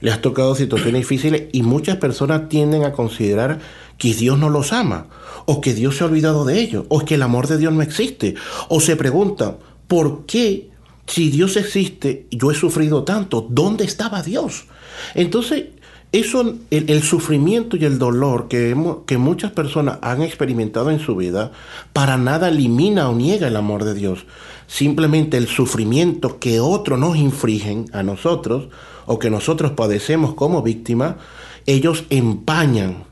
[0.00, 3.58] les ha tocado situaciones difíciles y muchas personas tienden a considerar
[3.96, 5.06] que Dios no los ama,
[5.46, 7.80] o que Dios se ha olvidado de ellos, o que el amor de Dios no
[7.80, 8.34] existe,
[8.68, 9.56] o se preguntan,
[9.88, 10.68] ¿por qué
[11.06, 14.66] si Dios existe, yo he sufrido tanto, ¿dónde estaba Dios?
[15.14, 15.64] Entonces,
[16.10, 21.52] eso, el, sufrimiento y el dolor que, que muchas personas han experimentado en su vida,
[21.92, 24.24] para nada elimina o niega el amor de Dios.
[24.66, 28.68] Simplemente el sufrimiento que otros nos infringen a nosotros
[29.04, 31.18] o que nosotros padecemos como víctima,
[31.66, 33.04] ellos empañan.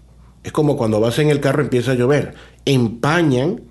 [0.43, 2.35] Es como cuando vas en el carro y empieza a llover.
[2.65, 3.63] Empañan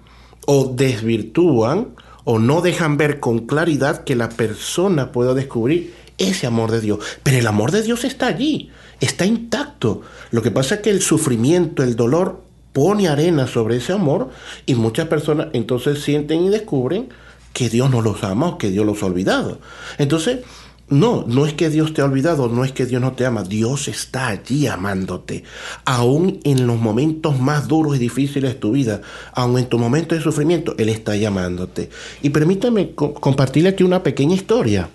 [0.46, 6.70] o desvirtúan o no dejan ver con claridad que la persona pueda descubrir ese amor
[6.70, 7.00] de Dios.
[7.24, 8.70] Pero el amor de Dios está allí
[9.06, 10.02] está intacto.
[10.32, 12.42] Lo que pasa es que el sufrimiento, el dolor,
[12.74, 14.32] pone arena sobre ese amor
[14.66, 17.10] y muchas personas entonces sienten y descubren
[17.54, 19.60] que Dios no los ama o que Dios los ha olvidado.
[19.98, 20.40] Entonces,
[20.88, 23.44] no, no es que Dios te ha olvidado, no es que Dios no te ama,
[23.44, 25.44] Dios está allí amándote.
[25.84, 29.02] Aún en los momentos más duros y difíciles de tu vida,
[29.34, 31.90] aún en tu momento de sufrimiento, Él está llamándote.
[32.22, 34.90] Y permítame compartirle aquí una pequeña historia.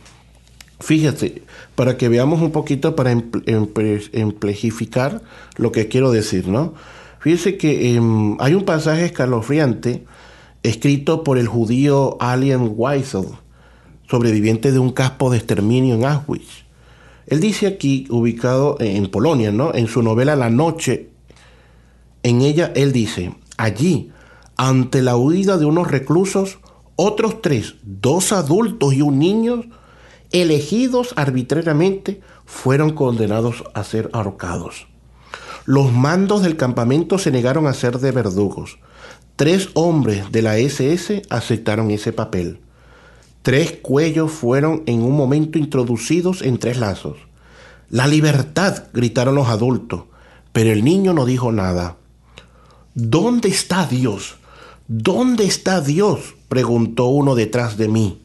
[0.79, 1.43] Fíjate,
[1.81, 5.23] para que veamos un poquito, para emplejificar
[5.57, 6.75] lo que quiero decir, ¿no?
[7.21, 10.05] Fíjese que em, hay un pasaje escalofriante
[10.63, 13.25] escrito por el judío Alien Weissel,
[14.11, 16.67] sobreviviente de un campo de exterminio en Auschwitz.
[17.27, 19.73] Él dice aquí, ubicado en Polonia, ¿no?
[19.73, 21.09] En su novela La Noche,
[22.23, 24.11] en ella él dice, allí,
[24.59, 26.59] ante la huida de unos reclusos,
[26.97, 29.65] otros tres, dos adultos y un niño,
[30.33, 34.87] elegidos arbitrariamente, fueron condenados a ser ahorcados.
[35.65, 38.79] Los mandos del campamento se negaron a ser de verdugos.
[39.37, 42.61] Tres hombres de la SS aceptaron ese papel.
[43.43, 47.17] Tres cuellos fueron en un momento introducidos en tres lazos.
[47.89, 50.05] La libertad, gritaron los adultos,
[50.53, 51.97] pero el niño no dijo nada.
[52.95, 54.37] ¿Dónde está Dios?
[54.89, 56.35] ¿Dónde está Dios?
[56.49, 58.23] preguntó uno detrás de mí.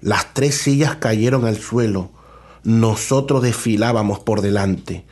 [0.00, 2.10] Las tres sillas cayeron al suelo.
[2.64, 5.04] Nosotros desfilábamos por delante.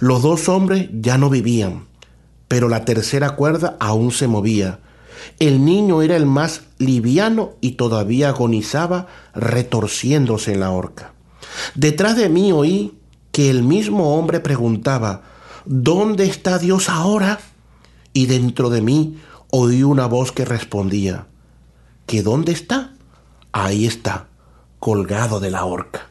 [0.00, 1.86] Los dos hombres ya no vivían,
[2.48, 4.80] pero la tercera cuerda aún se movía.
[5.38, 11.12] El niño era el más liviano y todavía agonizaba retorciéndose en la horca.
[11.74, 12.98] Detrás de mí oí
[13.30, 15.22] que el mismo hombre preguntaba,
[15.64, 17.38] ¿Dónde está Dios ahora?
[18.12, 19.18] Y dentro de mí
[19.50, 21.26] oí una voz que respondía,
[22.06, 22.94] ¿que dónde está?
[23.52, 24.28] Ahí está,
[24.82, 26.10] colgado de la horca.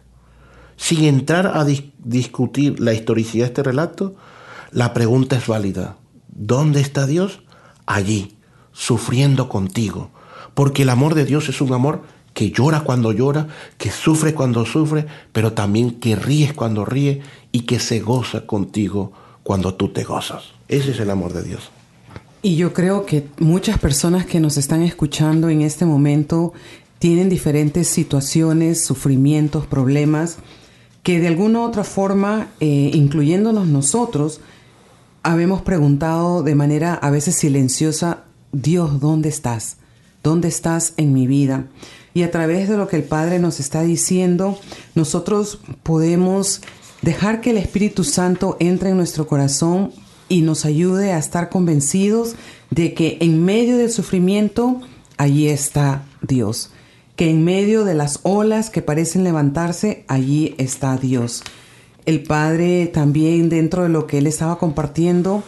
[0.77, 4.15] Sin entrar a discutir la historicidad de este relato,
[4.71, 5.97] la pregunta es válida.
[6.29, 7.41] ¿Dónde está Dios?
[7.85, 8.37] Allí,
[8.71, 10.09] sufriendo contigo.
[10.53, 12.03] Porque el amor de Dios es un amor
[12.33, 17.63] que llora cuando llora, que sufre cuando sufre, pero también que ríe cuando ríe y
[17.63, 19.11] que se goza contigo
[19.43, 20.43] cuando tú te gozas.
[20.69, 21.69] Ese es el amor de Dios.
[22.41, 26.53] Y yo creo que muchas personas que nos están escuchando en este momento
[27.01, 30.37] tienen diferentes situaciones, sufrimientos, problemas,
[31.01, 34.39] que de alguna u otra forma, eh, incluyéndonos nosotros,
[35.23, 39.77] habemos preguntado de manera a veces silenciosa, Dios, ¿dónde estás?
[40.21, 41.65] ¿Dónde estás en mi vida?
[42.13, 44.59] Y a través de lo que el Padre nos está diciendo,
[44.93, 46.61] nosotros podemos
[47.01, 49.91] dejar que el Espíritu Santo entre en nuestro corazón
[50.29, 52.35] y nos ayude a estar convencidos
[52.69, 54.81] de que en medio del sufrimiento,
[55.17, 56.69] allí está Dios
[57.15, 61.43] que en medio de las olas que parecen levantarse, allí está Dios.
[62.05, 65.43] El Padre también dentro de lo que él estaba compartiendo,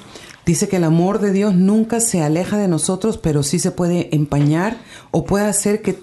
[0.46, 4.16] dice que el amor de Dios nunca se aleja de nosotros, pero sí se puede
[4.16, 4.78] empañar
[5.12, 5.98] o puede hacer que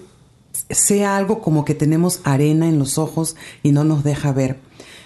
[0.69, 4.59] sea algo como que tenemos arena en los ojos y no nos deja ver.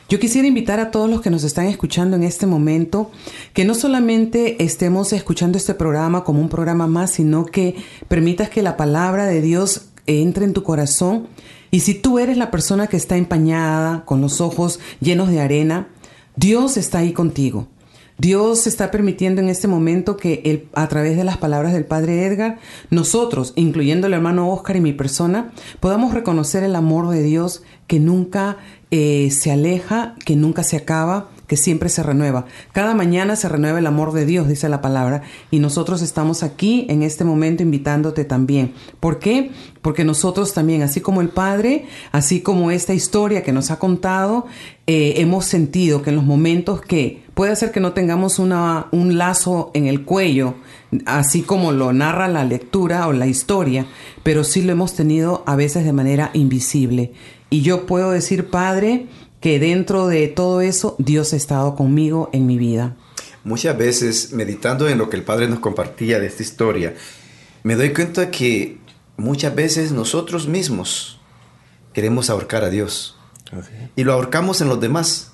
[0.07, 3.09] Yo quisiera invitar a todos los que nos están escuchando en este momento
[3.53, 7.75] que no solamente estemos escuchando este programa como un programa más, sino que
[8.07, 11.27] permitas que la palabra de Dios entre en tu corazón.
[11.71, 15.87] Y si tú eres la persona que está empañada, con los ojos llenos de arena,
[16.35, 17.67] Dios está ahí contigo.
[18.17, 22.59] Dios está permitiendo en este momento que a través de las palabras del Padre Edgar,
[22.89, 27.99] nosotros, incluyendo el hermano Oscar y mi persona, podamos reconocer el amor de Dios que
[27.99, 28.57] nunca
[28.91, 32.45] eh, se aleja, que nunca se acaba, que siempre se renueva.
[32.71, 36.85] Cada mañana se renueva el amor de Dios, dice la palabra, y nosotros estamos aquí
[36.89, 38.73] en este momento invitándote también.
[38.99, 39.51] ¿Por qué?
[39.81, 44.47] Porque nosotros también, así como el Padre, así como esta historia que nos ha contado,
[44.87, 49.17] eh, hemos sentido que en los momentos que puede ser que no tengamos una, un
[49.17, 50.55] lazo en el cuello,
[51.05, 53.85] así como lo narra la lectura o la historia,
[54.23, 57.13] pero sí lo hemos tenido a veces de manera invisible.
[57.49, 59.07] Y yo puedo decir, Padre,
[59.45, 62.95] que dentro de todo eso Dios ha estado conmigo en mi vida.
[63.43, 66.95] Muchas veces, meditando en lo que el Padre nos compartía de esta historia,
[67.61, 68.79] me doy cuenta que
[69.17, 71.19] muchas veces nosotros mismos
[71.93, 73.19] queremos ahorcar a Dios.
[73.95, 75.33] Y lo ahorcamos en los demás.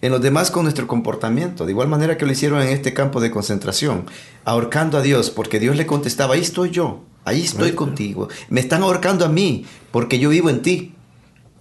[0.00, 1.64] En los demás con nuestro comportamiento.
[1.64, 4.06] De igual manera que lo hicieron en este campo de concentración.
[4.44, 7.04] Ahorcando a Dios porque Dios le contestaba, ahí estoy yo.
[7.24, 8.28] Ahí estoy contigo.
[8.48, 10.96] Me están ahorcando a mí porque yo vivo en ti.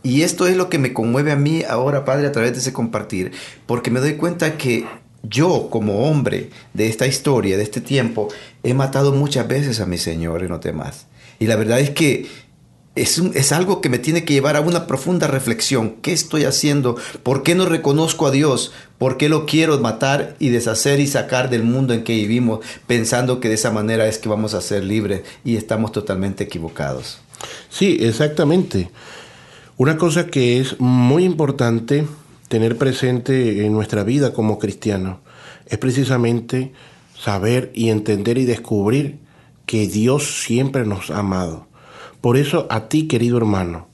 [0.04, 2.74] Y esto es lo que me conmueve a mí ahora, Padre, a través de ese
[2.74, 3.32] compartir,
[3.68, 4.86] porque me doy cuenta que
[5.24, 8.30] yo, como hombre de esta historia, de este tiempo,
[8.64, 11.06] he matado muchas veces a mi Señor en los demás.
[11.40, 12.28] Y la verdad es que
[12.96, 15.96] es, es, algo que me tiene que llevar a una profunda reflexión.
[16.02, 16.98] ¿Qué estoy haciendo?
[17.24, 18.74] ¿Por qué no reconozco a Dios?
[18.98, 23.40] ¿Por qué lo quiero matar y deshacer y sacar del mundo en que vivimos pensando
[23.40, 27.20] que de esa manera es que vamos a ser libres y estamos totalmente equivocados?
[27.70, 28.90] Sí, exactamente.
[29.82, 32.06] Una cosa que es muy importante
[32.50, 35.18] tener presente en nuestra vida como cristianos
[35.66, 36.72] es precisamente
[37.20, 39.18] saber y entender y descubrir
[39.66, 41.66] que Dios siempre nos ha amado.
[42.22, 43.88] Por eso a ti, querido hermano,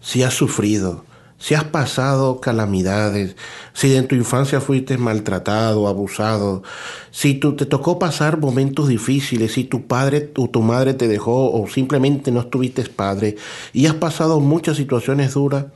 [0.00, 1.04] si has sufrido,
[1.44, 3.36] si has pasado calamidades,
[3.74, 6.62] si en tu infancia fuiste maltratado, abusado,
[7.10, 11.52] si tú, te tocó pasar momentos difíciles, si tu padre o tu madre te dejó
[11.52, 13.36] o simplemente no estuviste padre
[13.74, 15.66] y has pasado muchas situaciones duras,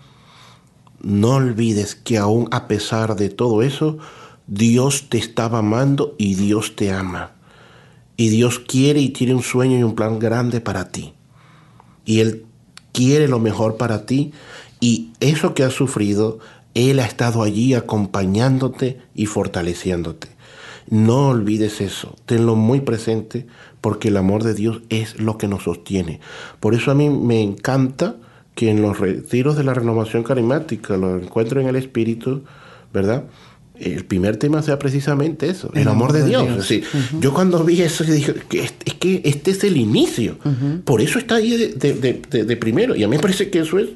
[1.02, 3.98] no olvides que aún a pesar de todo eso,
[4.46, 7.32] Dios te estaba amando y Dios te ama.
[8.16, 11.12] Y Dios quiere y tiene un sueño y un plan grande para ti.
[12.06, 12.46] Y Él
[12.92, 14.32] quiere lo mejor para ti
[14.80, 16.38] y eso que has sufrido,
[16.74, 20.28] Él ha estado allí acompañándote y fortaleciéndote.
[20.90, 23.46] No olvides eso, tenlo muy presente
[23.80, 26.20] porque el amor de Dios es lo que nos sostiene.
[26.60, 28.16] Por eso a mí me encanta
[28.54, 32.42] que en los retiros de la renovación carismática, los encuentros en el Espíritu,
[32.92, 33.24] ¿verdad?
[33.78, 36.68] El primer tema sea precisamente eso, el, amor, de Dios.
[37.20, 40.38] Yo cuando vi eso dije, que es, que este es el inicio.
[40.84, 42.96] Por eso está ahí de, primero.
[42.96, 43.90] Y a mí me parece que eso es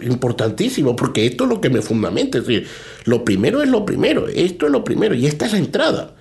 [0.00, 2.38] importantísimo, porque esto es lo que me fundamenta.
[2.38, 2.66] Es decir,
[3.04, 6.14] lo primero es lo primero, esto es lo primero, y esta es la entrada.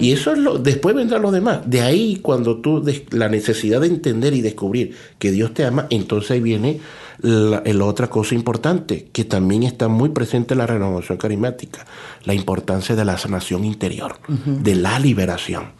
[0.00, 1.60] Y eso es lo, después vendrá lo demás.
[1.66, 6.30] De ahí cuando tú, la necesidad de entender y descubrir que Dios te ama, entonces
[6.30, 6.80] ahí viene
[7.20, 11.86] la, otra cosa importante, que también está muy presente en la renovación carismática,
[12.24, 15.72] la importancia de la sanación interior, de la liberación.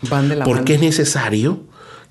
[0.44, 1.60] porque es necesario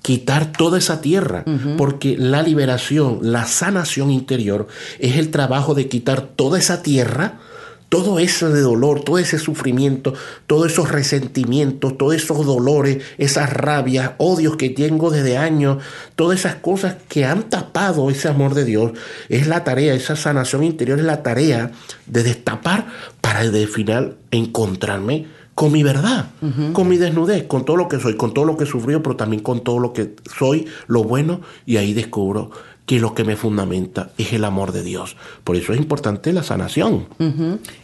[0.02, 1.44] quitar toda esa tierra,
[1.76, 7.40] porque la liberación, la sanación interior es el trabajo de quitar toda esa tierra
[7.88, 10.14] todo eso de dolor, todo ese sufrimiento,
[10.46, 15.82] todos esos resentimientos, todos esos dolores, esas rabias, odios que tengo desde años,
[16.16, 18.92] todas esas cosas que han tapado ese amor de Dios,
[19.28, 21.70] es la tarea, esa sanación interior es la tarea
[22.06, 22.86] de destapar
[23.20, 25.26] para de final encontrarme
[25.56, 26.26] con mi verdad,
[26.74, 29.16] con mi desnudez, con todo lo que soy, con todo lo que he sufrido, pero
[29.16, 32.50] también con todo lo que soy, lo bueno, y ahí descubro
[32.84, 35.16] que lo que me fundamenta es el amor de Dios.
[35.44, 37.06] Por eso es importante la sanación.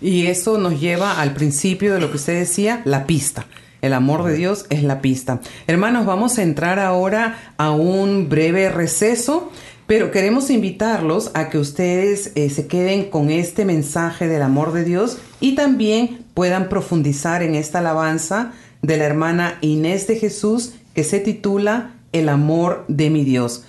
[0.02, 3.46] Y eso nos lleva al principio de lo que usted decía, la pista.
[3.80, 5.40] El amor de Dios es la pista.
[5.66, 9.50] Hermanos, vamos a entrar ahora a un breve receso,
[9.92, 14.84] pero queremos invitarlos a que ustedes eh, se queden con este mensaje del amor de
[14.84, 21.04] Dios y también puedan profundizar en esta alabanza de la hermana Inés de Jesús que
[21.04, 23.64] se titula El amor de mi Dios.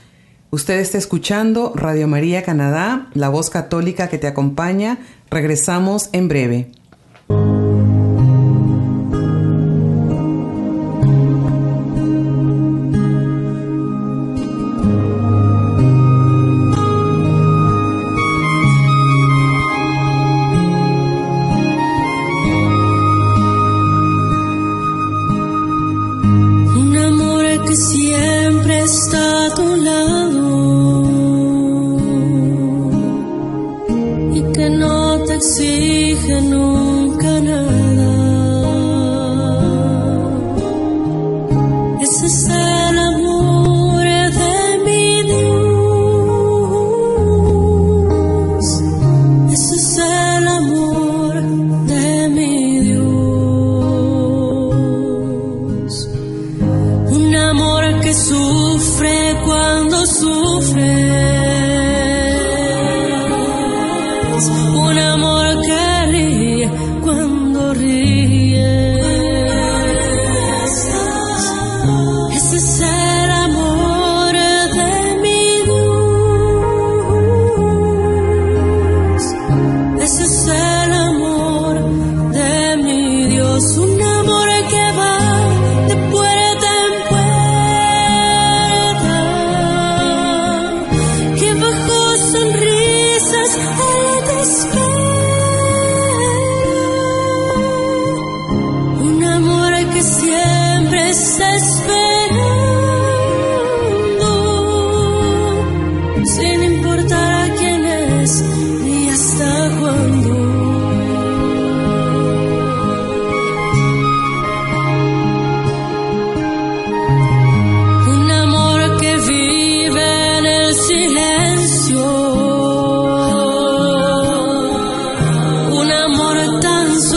[0.49, 4.99] Usted está escuchando Radio María Canadá, la voz católica que te acompaña.
[5.29, 6.71] Regresamos en breve.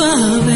[0.06, 0.55] Sin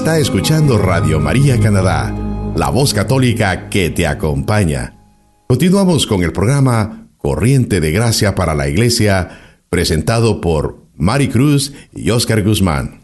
[0.00, 2.10] está escuchando Radio María Canadá,
[2.56, 4.94] la voz católica que te acompaña.
[5.46, 9.28] Continuamos con el programa Corriente de Gracia para la Iglesia,
[9.68, 12.99] presentado por Mari Cruz y Oscar Guzmán.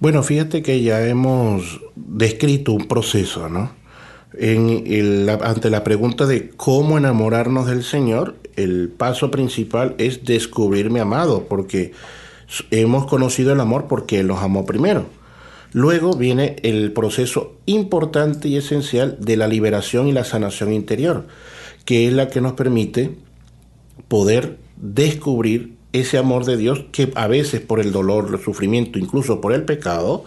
[0.00, 3.70] Bueno, fíjate que ya hemos descrito un proceso, ¿no?
[4.36, 11.46] En ante la pregunta de cómo enamorarnos del Señor, el paso principal es descubrirme amado,
[11.48, 11.92] porque
[12.70, 15.06] hemos conocido el amor porque Él nos amó primero.
[15.72, 21.26] Luego viene el proceso importante y esencial de la liberación y la sanación interior,
[21.84, 23.16] que es la que nos permite
[24.08, 29.40] poder descubrir ese amor de Dios que a veces por el dolor, el sufrimiento, incluso
[29.40, 30.24] por el pecado,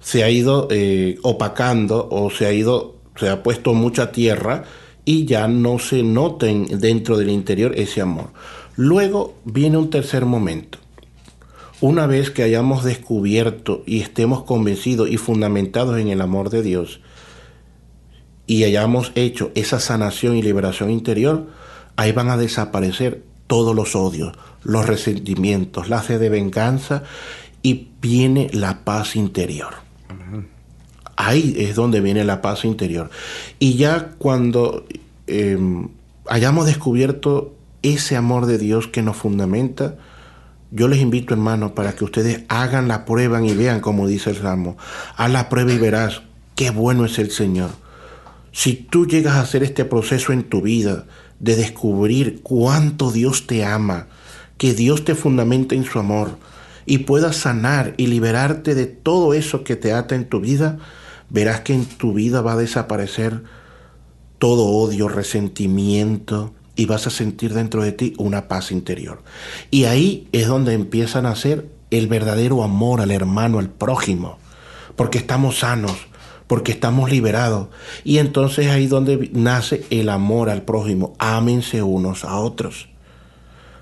[0.00, 4.64] se ha ido eh, opacando o se ha ido, se ha puesto mucha tierra
[5.04, 8.28] y ya no se noten dentro del interior ese amor.
[8.76, 10.78] Luego viene un tercer momento,
[11.80, 17.00] una vez que hayamos descubierto y estemos convencidos y fundamentados en el amor de Dios
[18.46, 21.46] y hayamos hecho esa sanación y liberación interior,
[21.96, 24.32] ahí van a desaparecer todos los odios,
[24.64, 27.04] los resentimientos, la sed de venganza
[27.62, 29.74] y viene la paz interior.
[31.16, 33.10] Ahí es donde viene la paz interior.
[33.58, 34.84] Y ya cuando
[35.26, 35.88] em,
[36.26, 39.96] hayamos descubierto ese amor de Dios que nos fundamenta,
[40.70, 44.36] yo les invito, hermanos, para que ustedes hagan la prueba y vean como dice el
[44.36, 44.76] Salmo.
[45.16, 46.22] Haz la prueba y verás
[46.56, 47.70] qué bueno es el Señor.
[48.52, 51.06] Si tú llegas a hacer este proceso en tu vida
[51.38, 54.08] de descubrir cuánto Dios te ama,
[54.58, 56.36] que Dios te fundamenta en su amor
[56.84, 60.78] y puedas sanar y liberarte de todo eso que te ata en tu vida,
[61.30, 63.42] verás que en tu vida va a desaparecer
[64.38, 69.20] todo odio, resentimiento, y vas a sentir dentro de ti una paz interior.
[69.72, 74.38] Y ahí es donde empiezan a ser el verdadero amor al hermano, al prójimo,
[74.94, 76.06] porque estamos sanos,
[76.46, 77.66] porque estamos liberados.
[78.04, 81.14] Y entonces ahí donde nace el amor al prójimo.
[81.18, 82.88] Ámense unos a otros.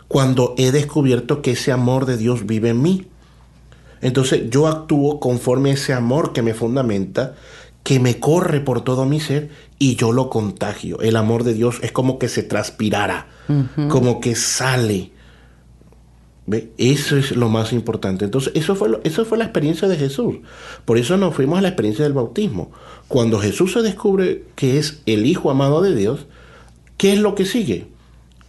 [0.09, 3.07] Cuando he descubierto que ese amor de Dios vive en mí.
[4.01, 7.35] Entonces yo actúo conforme a ese amor que me fundamenta,
[7.87, 10.99] que me corre por todo mi ser y yo lo contagio.
[11.03, 13.29] El amor de Dios es como que se transpirara,
[13.89, 15.13] como que sale.
[16.47, 16.73] ¿Ve?
[16.79, 18.25] Eso es lo más importante.
[18.25, 20.39] Entonces, eso fue, eso fue la experiencia de Jesús.
[20.85, 22.73] Por eso nos fuimos a la experiencia del bautismo.
[23.07, 26.27] Cuando Jesús se descubre que es el Hijo amado de Dios,
[26.97, 27.87] ¿qué es lo que sigue?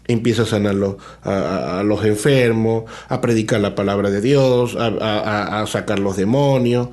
[0.09, 0.73] empieza a sanar
[1.21, 6.87] a, los enfermos, a predicar la palabra de Dios, a, a, sacar los demonios.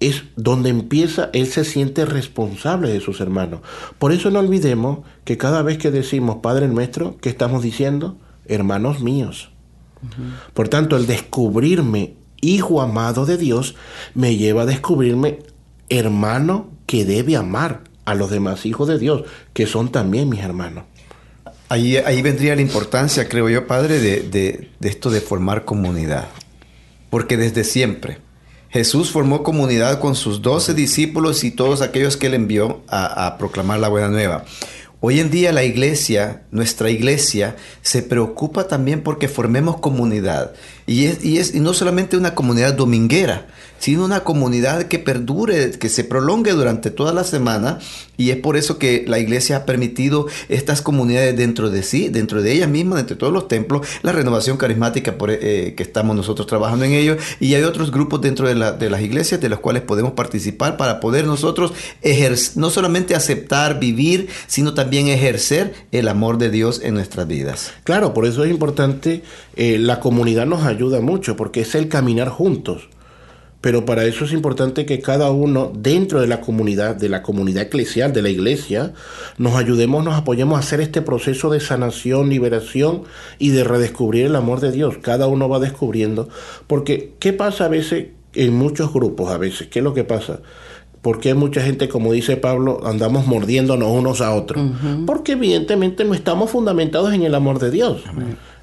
[0.00, 3.60] Es donde empieza, él se siente responsable de sus hermanos.
[3.98, 8.16] Por eso no olvidemos que cada vez que decimos Padre nuestro, ¿qué estamos diciendo?
[8.46, 9.50] Hermanos míos.
[10.54, 13.74] Por tanto, el descubrirme hijo amado de Dios
[14.14, 15.40] me lleva a descubrirme
[15.90, 20.84] hermano que debe amar a los demás hijos de Dios, que son también mis hermanos.
[21.68, 26.28] Ahí, ahí vendría la importancia, creo yo, Padre, de, esto de formar comunidad.
[27.10, 28.18] Porque desde siempre
[28.70, 33.36] Jesús formó comunidad con sus doce discípulos y todos aquellos que él envió a, a
[33.36, 34.44] proclamar la buena nueva.
[35.02, 40.52] Hoy en día la iglesia, nuestra iglesia, se preocupa también porque formemos comunidad.
[40.86, 43.46] Y, es, y, es, y no solamente una comunidad dominguera,
[43.78, 47.78] sino una comunidad que perdure, que se prolongue durante toda la semana.
[48.18, 52.42] Y es por eso que la iglesia ha permitido estas comunidades dentro de sí, dentro
[52.42, 56.46] de ellas mismas, entre todos los templos, la renovación carismática por, eh, que estamos nosotros
[56.46, 57.16] trabajando en ello.
[57.38, 60.76] Y hay otros grupos dentro de, la, de las iglesias de los cuales podemos participar
[60.76, 61.72] para poder nosotros
[62.02, 67.72] ejercer, no solamente aceptar, vivir, sino también ejercer el amor de Dios en nuestras vidas.
[67.84, 69.22] Claro, por eso es importante,
[69.56, 72.88] eh, la comunidad nos ayuda mucho, porque es el caminar juntos
[73.60, 77.64] pero para eso es importante que cada uno dentro de la comunidad, de la comunidad
[77.64, 78.94] eclesial, de la iglesia,
[79.36, 83.02] nos ayudemos, nos apoyemos a hacer este proceso de sanación, liberación
[83.38, 84.96] y de redescubrir el amor de Dios.
[85.02, 86.30] Cada uno va descubriendo.
[86.66, 89.30] Porque, ¿qué pasa a veces en muchos grupos?
[89.30, 90.40] A veces, ¿qué es lo que pasa?
[91.02, 94.62] Porque mucha gente, como dice Pablo, andamos mordiéndonos unos a otros?
[95.06, 98.02] Porque evidentemente no estamos fundamentados en el amor de Dios.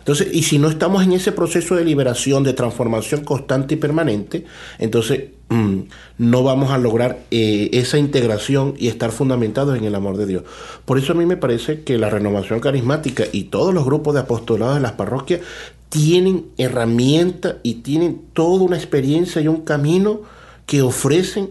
[0.08, 4.46] Entonces, y si no estamos en ese proceso de liberación, de transformación constante y permanente,
[4.80, 5.80] entonces mm,
[6.20, 10.44] no vamos a lograr eh, esa integración y estar fundamentados en el amor de Dios.
[10.86, 14.22] Por eso a mí me parece que la renovación carismática y todos los grupos de
[14.22, 15.42] apostolados de las parroquias
[15.90, 20.22] tienen herramientas y tienen toda una experiencia y un camino
[20.66, 21.50] que ofrecen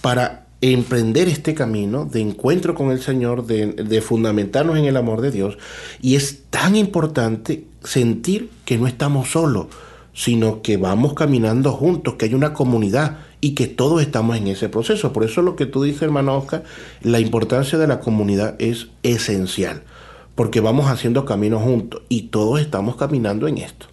[0.00, 5.30] para emprender este camino de encuentro con el Señor, de, fundamentarnos en el amor de
[5.30, 5.58] Dios.
[6.00, 9.66] Y es tan importante sentir que no estamos solos,
[10.14, 14.68] sino que vamos caminando juntos, que hay una comunidad y que todos estamos en ese
[14.68, 15.12] proceso.
[15.12, 16.64] Por eso lo que tú dices, hermano Oscar,
[17.02, 19.84] la importancia de la comunidad es esencial,
[20.34, 23.86] porque vamos haciendo caminos juntos y todos estamos caminando en esto.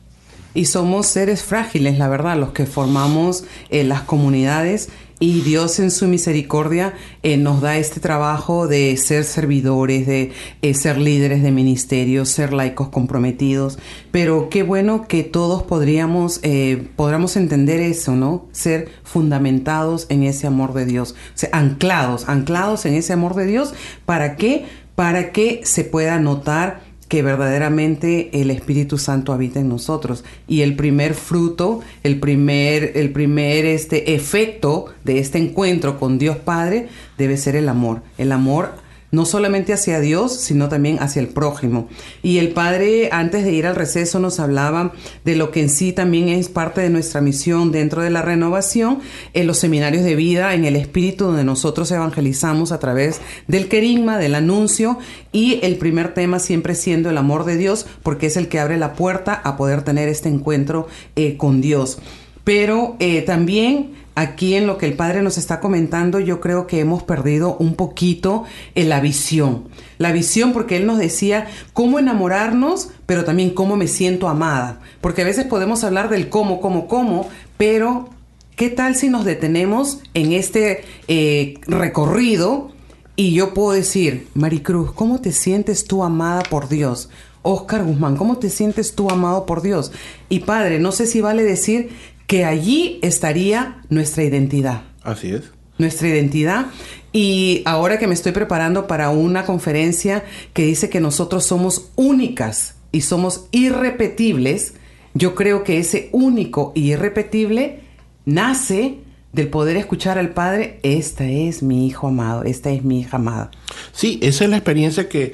[0.56, 4.90] Y somos seres frágiles, la verdad, los que formamos eh, las comunidades
[5.20, 6.94] y Dios en su misericordia
[7.24, 12.52] eh, nos da este trabajo de ser servidores, de eh, ser líderes de ministerios, ser
[12.54, 13.80] laicos comprometidos.
[14.12, 18.48] Pero qué bueno que todos podríamos, eh, podríamos entender eso, ¿no?
[18.52, 21.16] Ser fundamentados en ese amor de Dios,
[21.54, 23.74] anclados, anclados en ese amor de Dios.
[24.06, 24.66] ¿Para qué?
[24.96, 26.82] Para que se pueda notar
[27.16, 30.26] que verdaderamente el Espíritu Santo habita en nosotros.
[30.50, 36.36] Y el primer fruto, el primer el primer este efecto de este encuentro con Dios
[36.36, 38.72] Padre debe ser el amor, el amor
[39.16, 41.88] no solamente hacia Dios, sino también hacia el prójimo.
[42.22, 44.92] Y el Padre, antes de ir al receso, nos hablaba
[45.24, 49.00] de lo que en sí también es parte de nuestra misión dentro de la renovación,
[49.34, 54.18] en los seminarios de vida, en el Espíritu, donde nosotros evangelizamos a través del querigma,
[54.18, 55.00] del anuncio,
[55.32, 58.78] y el primer tema siempre siendo el amor de Dios, porque es el que abre
[58.78, 62.00] la puerta a poder tener este encuentro eh, con Dios.
[62.44, 66.80] Pero eh, también aquí en lo que el padre nos está comentando, yo creo que
[66.80, 69.68] hemos perdido un poquito en la visión.
[69.98, 74.80] La visión porque él nos decía cómo enamorarnos, pero también cómo me siento amada.
[75.02, 78.10] Porque a veces podemos hablar del cómo, cómo, cómo, pero
[78.56, 82.72] ¿qué tal si nos detenemos en este eh, recorrido?
[83.18, 87.10] Y yo puedo decir, Maricruz, ¿cómo te sientes tú amada por Dios?
[87.44, 89.92] Oscar Guzmán, ¿cómo te sientes tú amado por Dios?
[90.30, 91.92] Y padre, no sé si vale decir
[92.28, 94.84] que allí estaría nuestra identidad.
[95.04, 95.44] Así es.
[95.78, 96.68] Nuestra identidad.
[97.12, 100.24] Y ahora que me estoy preparando para una conferencia
[100.54, 104.74] que dice que nosotros somos únicas y somos irrepetibles,
[105.14, 107.82] yo creo que ese único y irrepetible
[108.26, 109.00] nace
[109.32, 113.52] del poder escuchar al Padre, esta es mi hijo amado, esta es mi hija amada.
[113.92, 115.34] Sí, esa es la experiencia que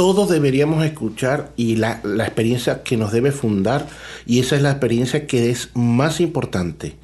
[0.00, 3.86] todos deberíamos escuchar y la, experiencia que nos debe fundar
[4.24, 6.96] y esa es la experiencia que es más importante.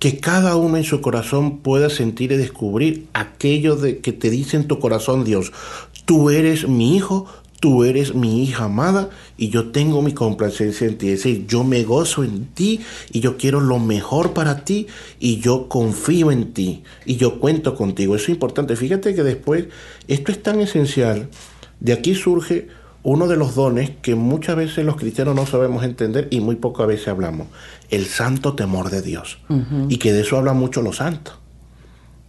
[0.00, 4.56] Que cada uno en su corazón pueda sentir y descubrir aquello de que te dice
[4.56, 5.52] en tu corazón Dios,
[6.04, 7.28] tú eres mi hijo,
[7.60, 11.10] tú eres mi hija amada y yo tengo mi complacencia en ti.
[11.10, 12.80] Es decir, yo me gozo en ti
[13.12, 14.88] y yo quiero lo mejor para ti
[15.20, 18.16] y yo confío en ti y yo cuento contigo.
[18.16, 18.74] Eso es importante.
[18.74, 19.66] Fíjate que después,
[20.08, 21.28] esto es tan esencial
[21.82, 22.68] de aquí surge
[23.02, 26.86] uno de los dones que muchas veces los cristianos no sabemos entender y muy pocas
[26.86, 27.48] veces hablamos,
[27.90, 29.38] el santo temor de Dios.
[29.88, 31.34] Y que de eso hablan mucho los santos.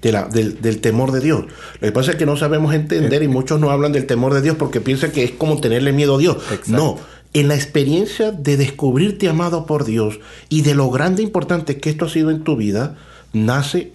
[0.01, 1.45] De la, del, del, temor de Dios.
[1.79, 4.41] Lo que pasa es que no sabemos entender y muchos no hablan del temor de
[4.41, 6.37] Dios porque piensan que es como tenerle miedo a Dios.
[6.51, 6.71] Exacto.
[6.71, 6.97] No,
[7.33, 11.89] en la experiencia de descubrirte amado por Dios y de lo grande e importante que
[11.89, 12.97] esto ha sido en tu vida,
[13.31, 13.93] nace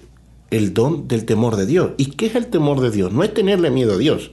[0.51, 1.91] el don del temor de Dios.
[1.99, 3.13] ¿Y qué es el temor de Dios?
[3.13, 4.31] No es tenerle miedo a Dios.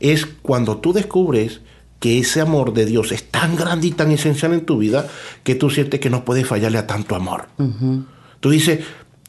[0.00, 1.60] Es cuando tú descubres
[2.00, 5.06] que ese amor de Dios es tan grande y tan esencial en tu vida
[5.44, 7.48] que tú sientes que no puedes fallarle a tanto amor.
[7.58, 8.04] Uh -huh.
[8.40, 8.80] Tú dices,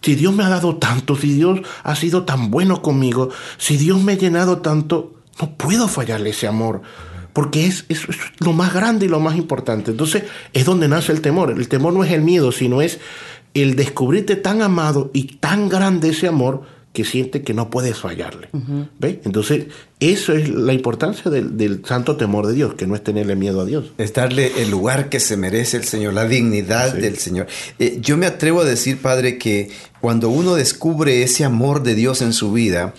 [0.02, 4.02] si Dios me ha dado tanto, si Dios ha sido tan bueno conmigo, si Dios
[4.02, 6.82] me ha llenado tanto, no puedo fallarle ese amor.
[7.34, 9.92] Porque es, es, es, lo más grande y lo más importante.
[9.92, 11.52] Entonces es donde nace el temor.
[11.52, 13.00] El temor no es el miedo, sino es
[13.54, 16.64] el descubrirte tan amado y tan grande ese amor
[16.94, 18.50] que siente que no puedes fallarle.
[18.52, 18.90] Uh -huh.
[19.00, 19.22] ¿Ve?
[19.24, 19.68] Entonces,
[20.00, 23.62] eso es la importancia del, del, santo temor de Dios, que no es tenerle miedo
[23.62, 23.94] a Dios.
[23.98, 27.02] Es darle el lugar que se merece el Señor, la dignidad sí.
[27.02, 27.48] del Señor.
[27.80, 29.70] Eh, yo me atrevo a decir, Padre, que
[30.02, 32.94] cuando uno descubre ese amor de Dios en su vida,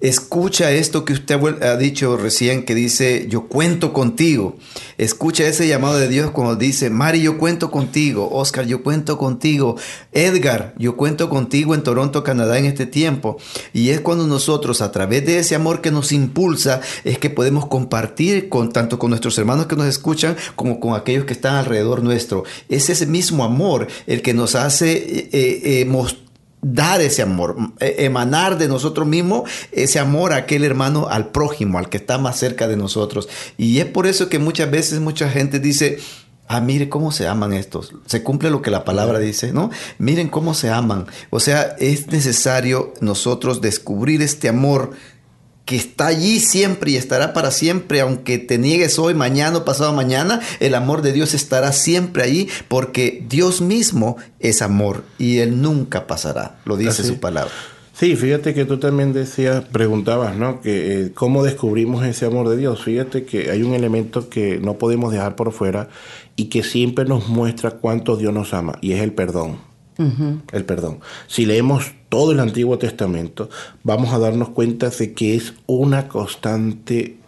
[0.00, 4.56] Escucha esto que usted ha dicho recién, que dice, yo cuento contigo.
[4.96, 8.30] Escucha ese llamado de Dios cuando dice, Mari, yo cuento contigo.
[8.32, 9.76] Oscar, yo cuento contigo.
[10.12, 13.36] Edgar, yo cuento contigo en Toronto, Canadá en este tiempo.
[13.74, 17.66] Y es cuando nosotros, a través de ese amor que nos impulsa, es que podemos
[17.66, 22.02] compartir con tanto con nuestros hermanos que nos escuchan como con aquellos que están alrededor
[22.02, 22.44] nuestro.
[22.70, 26.29] Es ese mismo amor el que nos hace eh, eh, mostrar
[26.62, 31.88] dar ese amor, emanar de nosotros mismos ese amor a aquel hermano, al prójimo, al
[31.88, 33.28] que está más cerca de nosotros.
[33.56, 35.98] Y es por eso que muchas veces mucha gente dice,
[36.48, 37.94] ah, mire cómo se aman estos.
[38.06, 39.70] Se cumple lo que la palabra dice, ¿no?
[39.98, 41.06] Miren cómo se aman.
[41.30, 44.90] O sea, es necesario nosotros descubrir este amor
[45.70, 49.92] que está allí siempre y estará para siempre, aunque te niegues hoy, mañana o pasado
[49.92, 55.62] mañana, el amor de Dios estará siempre allí, porque Dios mismo es amor y Él
[55.62, 57.04] nunca pasará, lo dice Así.
[57.04, 57.52] su palabra.
[57.92, 60.60] Sí, fíjate que tú también decías, preguntabas, ¿no?
[60.60, 62.82] Que eh, cómo descubrimos ese amor de Dios.
[62.82, 65.88] Fíjate que hay un elemento que no podemos dejar por fuera
[66.34, 69.69] y que siempre nos muestra cuánto Dios nos ama, y es el perdón.
[70.52, 71.00] El perdón.
[71.26, 73.50] Si leemos todo el Antiguo Testamento,
[73.82, 77.20] vamos a darnos cuenta de que es una constante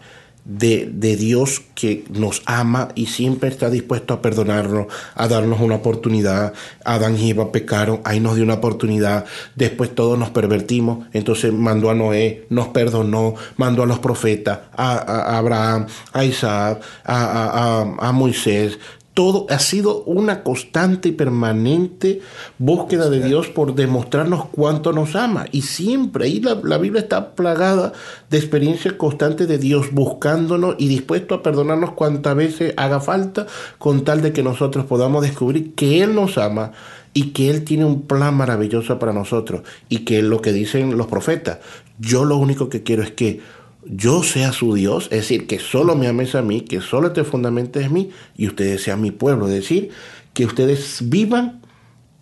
[0.45, 5.77] de, de, Dios que nos ama y siempre está dispuesto a perdonarnos, a darnos una
[5.77, 6.53] oportunidad.
[6.85, 9.25] Adán y Eva pecaron, ahí nos dio una oportunidad.
[9.55, 14.95] Después todos nos pervertimos, entonces mandó a Noé, nos perdonó, mandó a los profetas, a,
[14.95, 18.79] a Abraham, a Isaac, a, a, a Moisés,
[19.15, 22.21] todo ha sido una constante y permanente
[22.59, 25.45] búsqueda de Dios por demostrarnos cuánto nos ama.
[25.53, 27.93] Y siempre, ahí la, la, Biblia está plagada
[28.31, 33.47] de experiencias constantes de Dios buscándonos y dispuesto a perdonarnos cuantas veces haga falta,
[33.79, 36.73] con tal de que nosotros podamos descubrir que Él nos ama
[37.13, 39.61] y que Él tiene un plan maravilloso para nosotros.
[39.91, 41.59] Y que es lo que dicen los profetas.
[41.99, 43.41] Yo lo único que quiero es que
[43.87, 47.25] yo sea su Dios, es decir, que solo me ames a mí, que solo te
[47.25, 49.91] fundamentes en mí y ustedes sean mi pueblo, es decir,
[50.35, 51.63] que ustedes vivan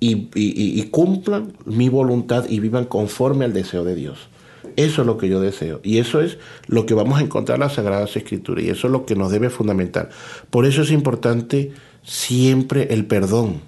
[0.01, 4.31] y, y, cumplan mi voluntad y vivan conforme al deseo de Dios.
[4.77, 7.61] Eso es lo que yo deseo y eso es lo que vamos a encontrar en
[7.61, 10.09] las Sagradas Escrituras y eso es lo que nos debe fundamentar.
[10.49, 13.61] Por eso es importante siempre el perdón,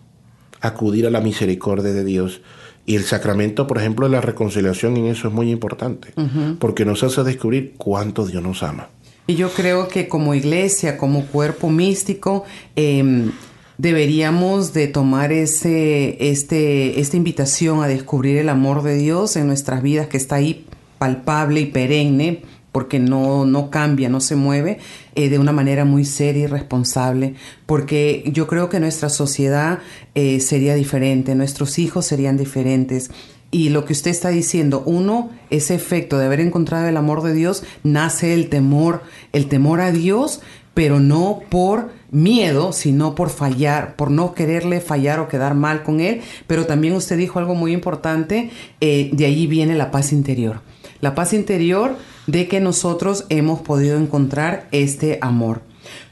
[0.63, 2.41] acudir a la misericordia de Dios
[2.85, 6.59] y el sacramento, por ejemplo, de la reconciliación en eso es muy importante, uh -huh.
[6.59, 8.89] porque nos hace descubrir cuánto Dios nos ama.
[9.27, 13.31] Y yo creo que como iglesia, como cuerpo místico, eh,
[13.79, 19.83] deberíamos de tomar ese, este, esta invitación a descubrir el amor de Dios en nuestras
[19.83, 20.67] vidas que está ahí
[20.99, 22.43] palpable y perenne
[22.73, 24.79] porque no, no cambia, no se mueve
[25.15, 27.35] eh, de una manera muy seria y responsable,
[27.67, 29.79] porque yo creo que nuestra sociedad
[30.15, 33.11] eh, sería diferente, nuestros hijos serían diferentes.
[33.51, 37.35] Y lo que usted está diciendo, uno, ese efecto de haber encontrado el amor de
[37.35, 39.03] Dios, nace el temor,
[39.33, 40.41] el temor a Dios,
[40.73, 46.01] pero no por miedo, sino por fallar, por no quererle fallar o quedar mal con
[46.01, 46.23] Él.
[46.47, 48.51] Pero también usted dijo algo muy importante,
[48.81, 50.63] eh, de allí viene la paz interior.
[51.03, 51.97] La paz interior
[52.29, 55.63] de que nosotros hemos podido encontrar este amor.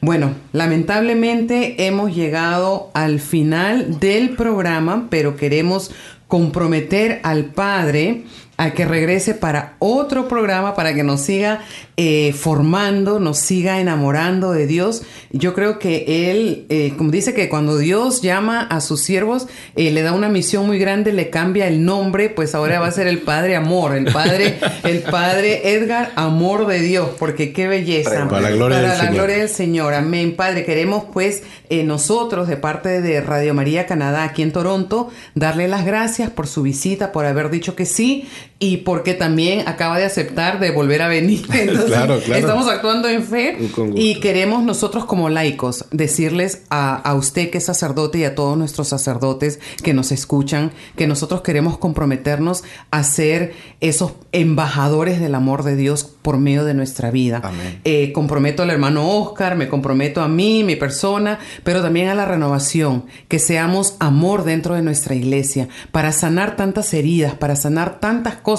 [0.01, 5.91] Bueno, lamentablemente hemos llegado al final del programa, pero queremos
[6.27, 8.25] comprometer al Padre
[8.57, 11.61] a que regrese para otro programa, para que nos siga
[12.03, 15.03] eh, formando, nos siga enamorando de Dios.
[15.29, 19.45] Yo creo que Él, eh, como dice que cuando Dios llama a sus siervos,
[19.75, 22.91] eh, le da una misión muy grande, le cambia el nombre, pues ahora va a
[22.91, 28.27] ser el Padre Amor, el Padre, el Padre Edgar Amor de Dios, porque qué belleza.
[28.27, 29.13] Para la gloria, Para del, la Señor.
[29.13, 29.93] gloria del Señor.
[29.93, 30.65] Amén, Padre.
[30.65, 35.85] Queremos pues eh, nosotros de parte de Radio María Canadá aquí en Toronto darle las
[35.85, 38.27] gracias por su visita, por haber dicho que sí
[38.63, 41.45] y porque también acaba de aceptar de volver a venir.
[41.53, 42.39] Entonces, Claro, claro.
[42.39, 43.87] estamos actuando en fe gusto.
[43.95, 48.55] y queremos nosotros como laicos decirles a, a usted que es sacerdote y a todos
[48.57, 55.63] nuestros sacerdotes que nos escuchan que nosotros queremos comprometernos a ser esos embajadores del amor
[55.63, 57.41] de Dios por medio de nuestra vida.
[57.43, 57.81] Amén.
[57.83, 62.25] Eh, comprometo al hermano Oscar, me comprometo a mí, mi persona, pero también a la
[62.25, 68.35] renovación, que seamos amor dentro de nuestra iglesia, para sanar tantas heridas, para sanar tantas
[68.35, 68.50] cosas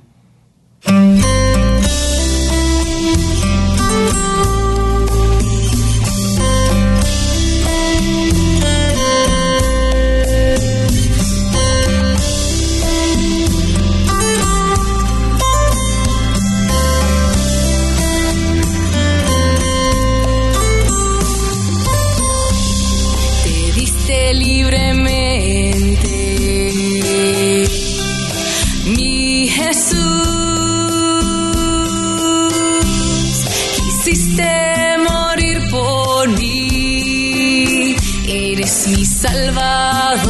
[39.31, 40.27] Salvador,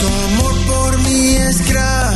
[0.00, 2.09] Tu amor por mí es grande,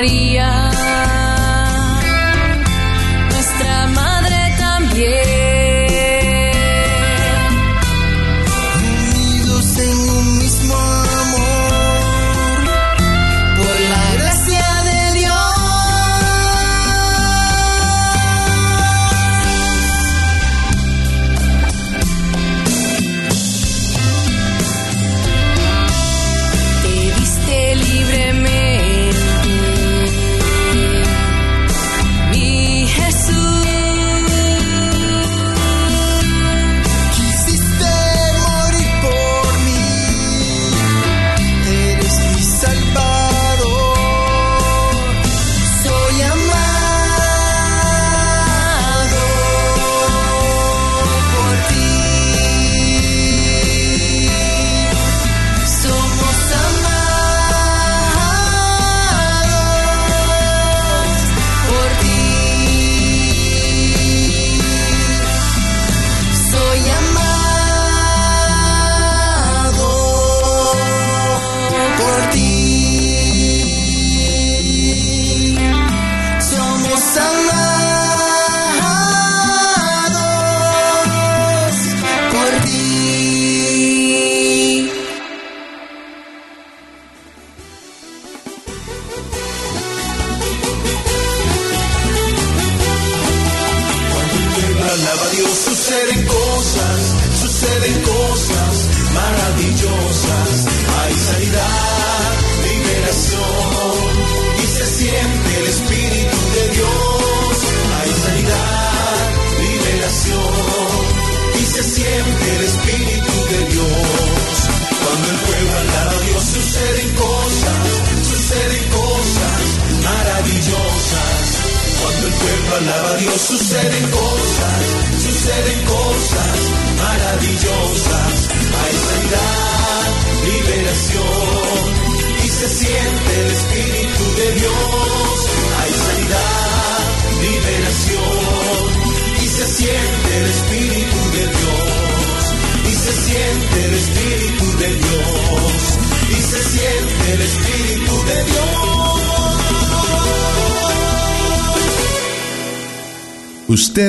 [0.00, 0.29] a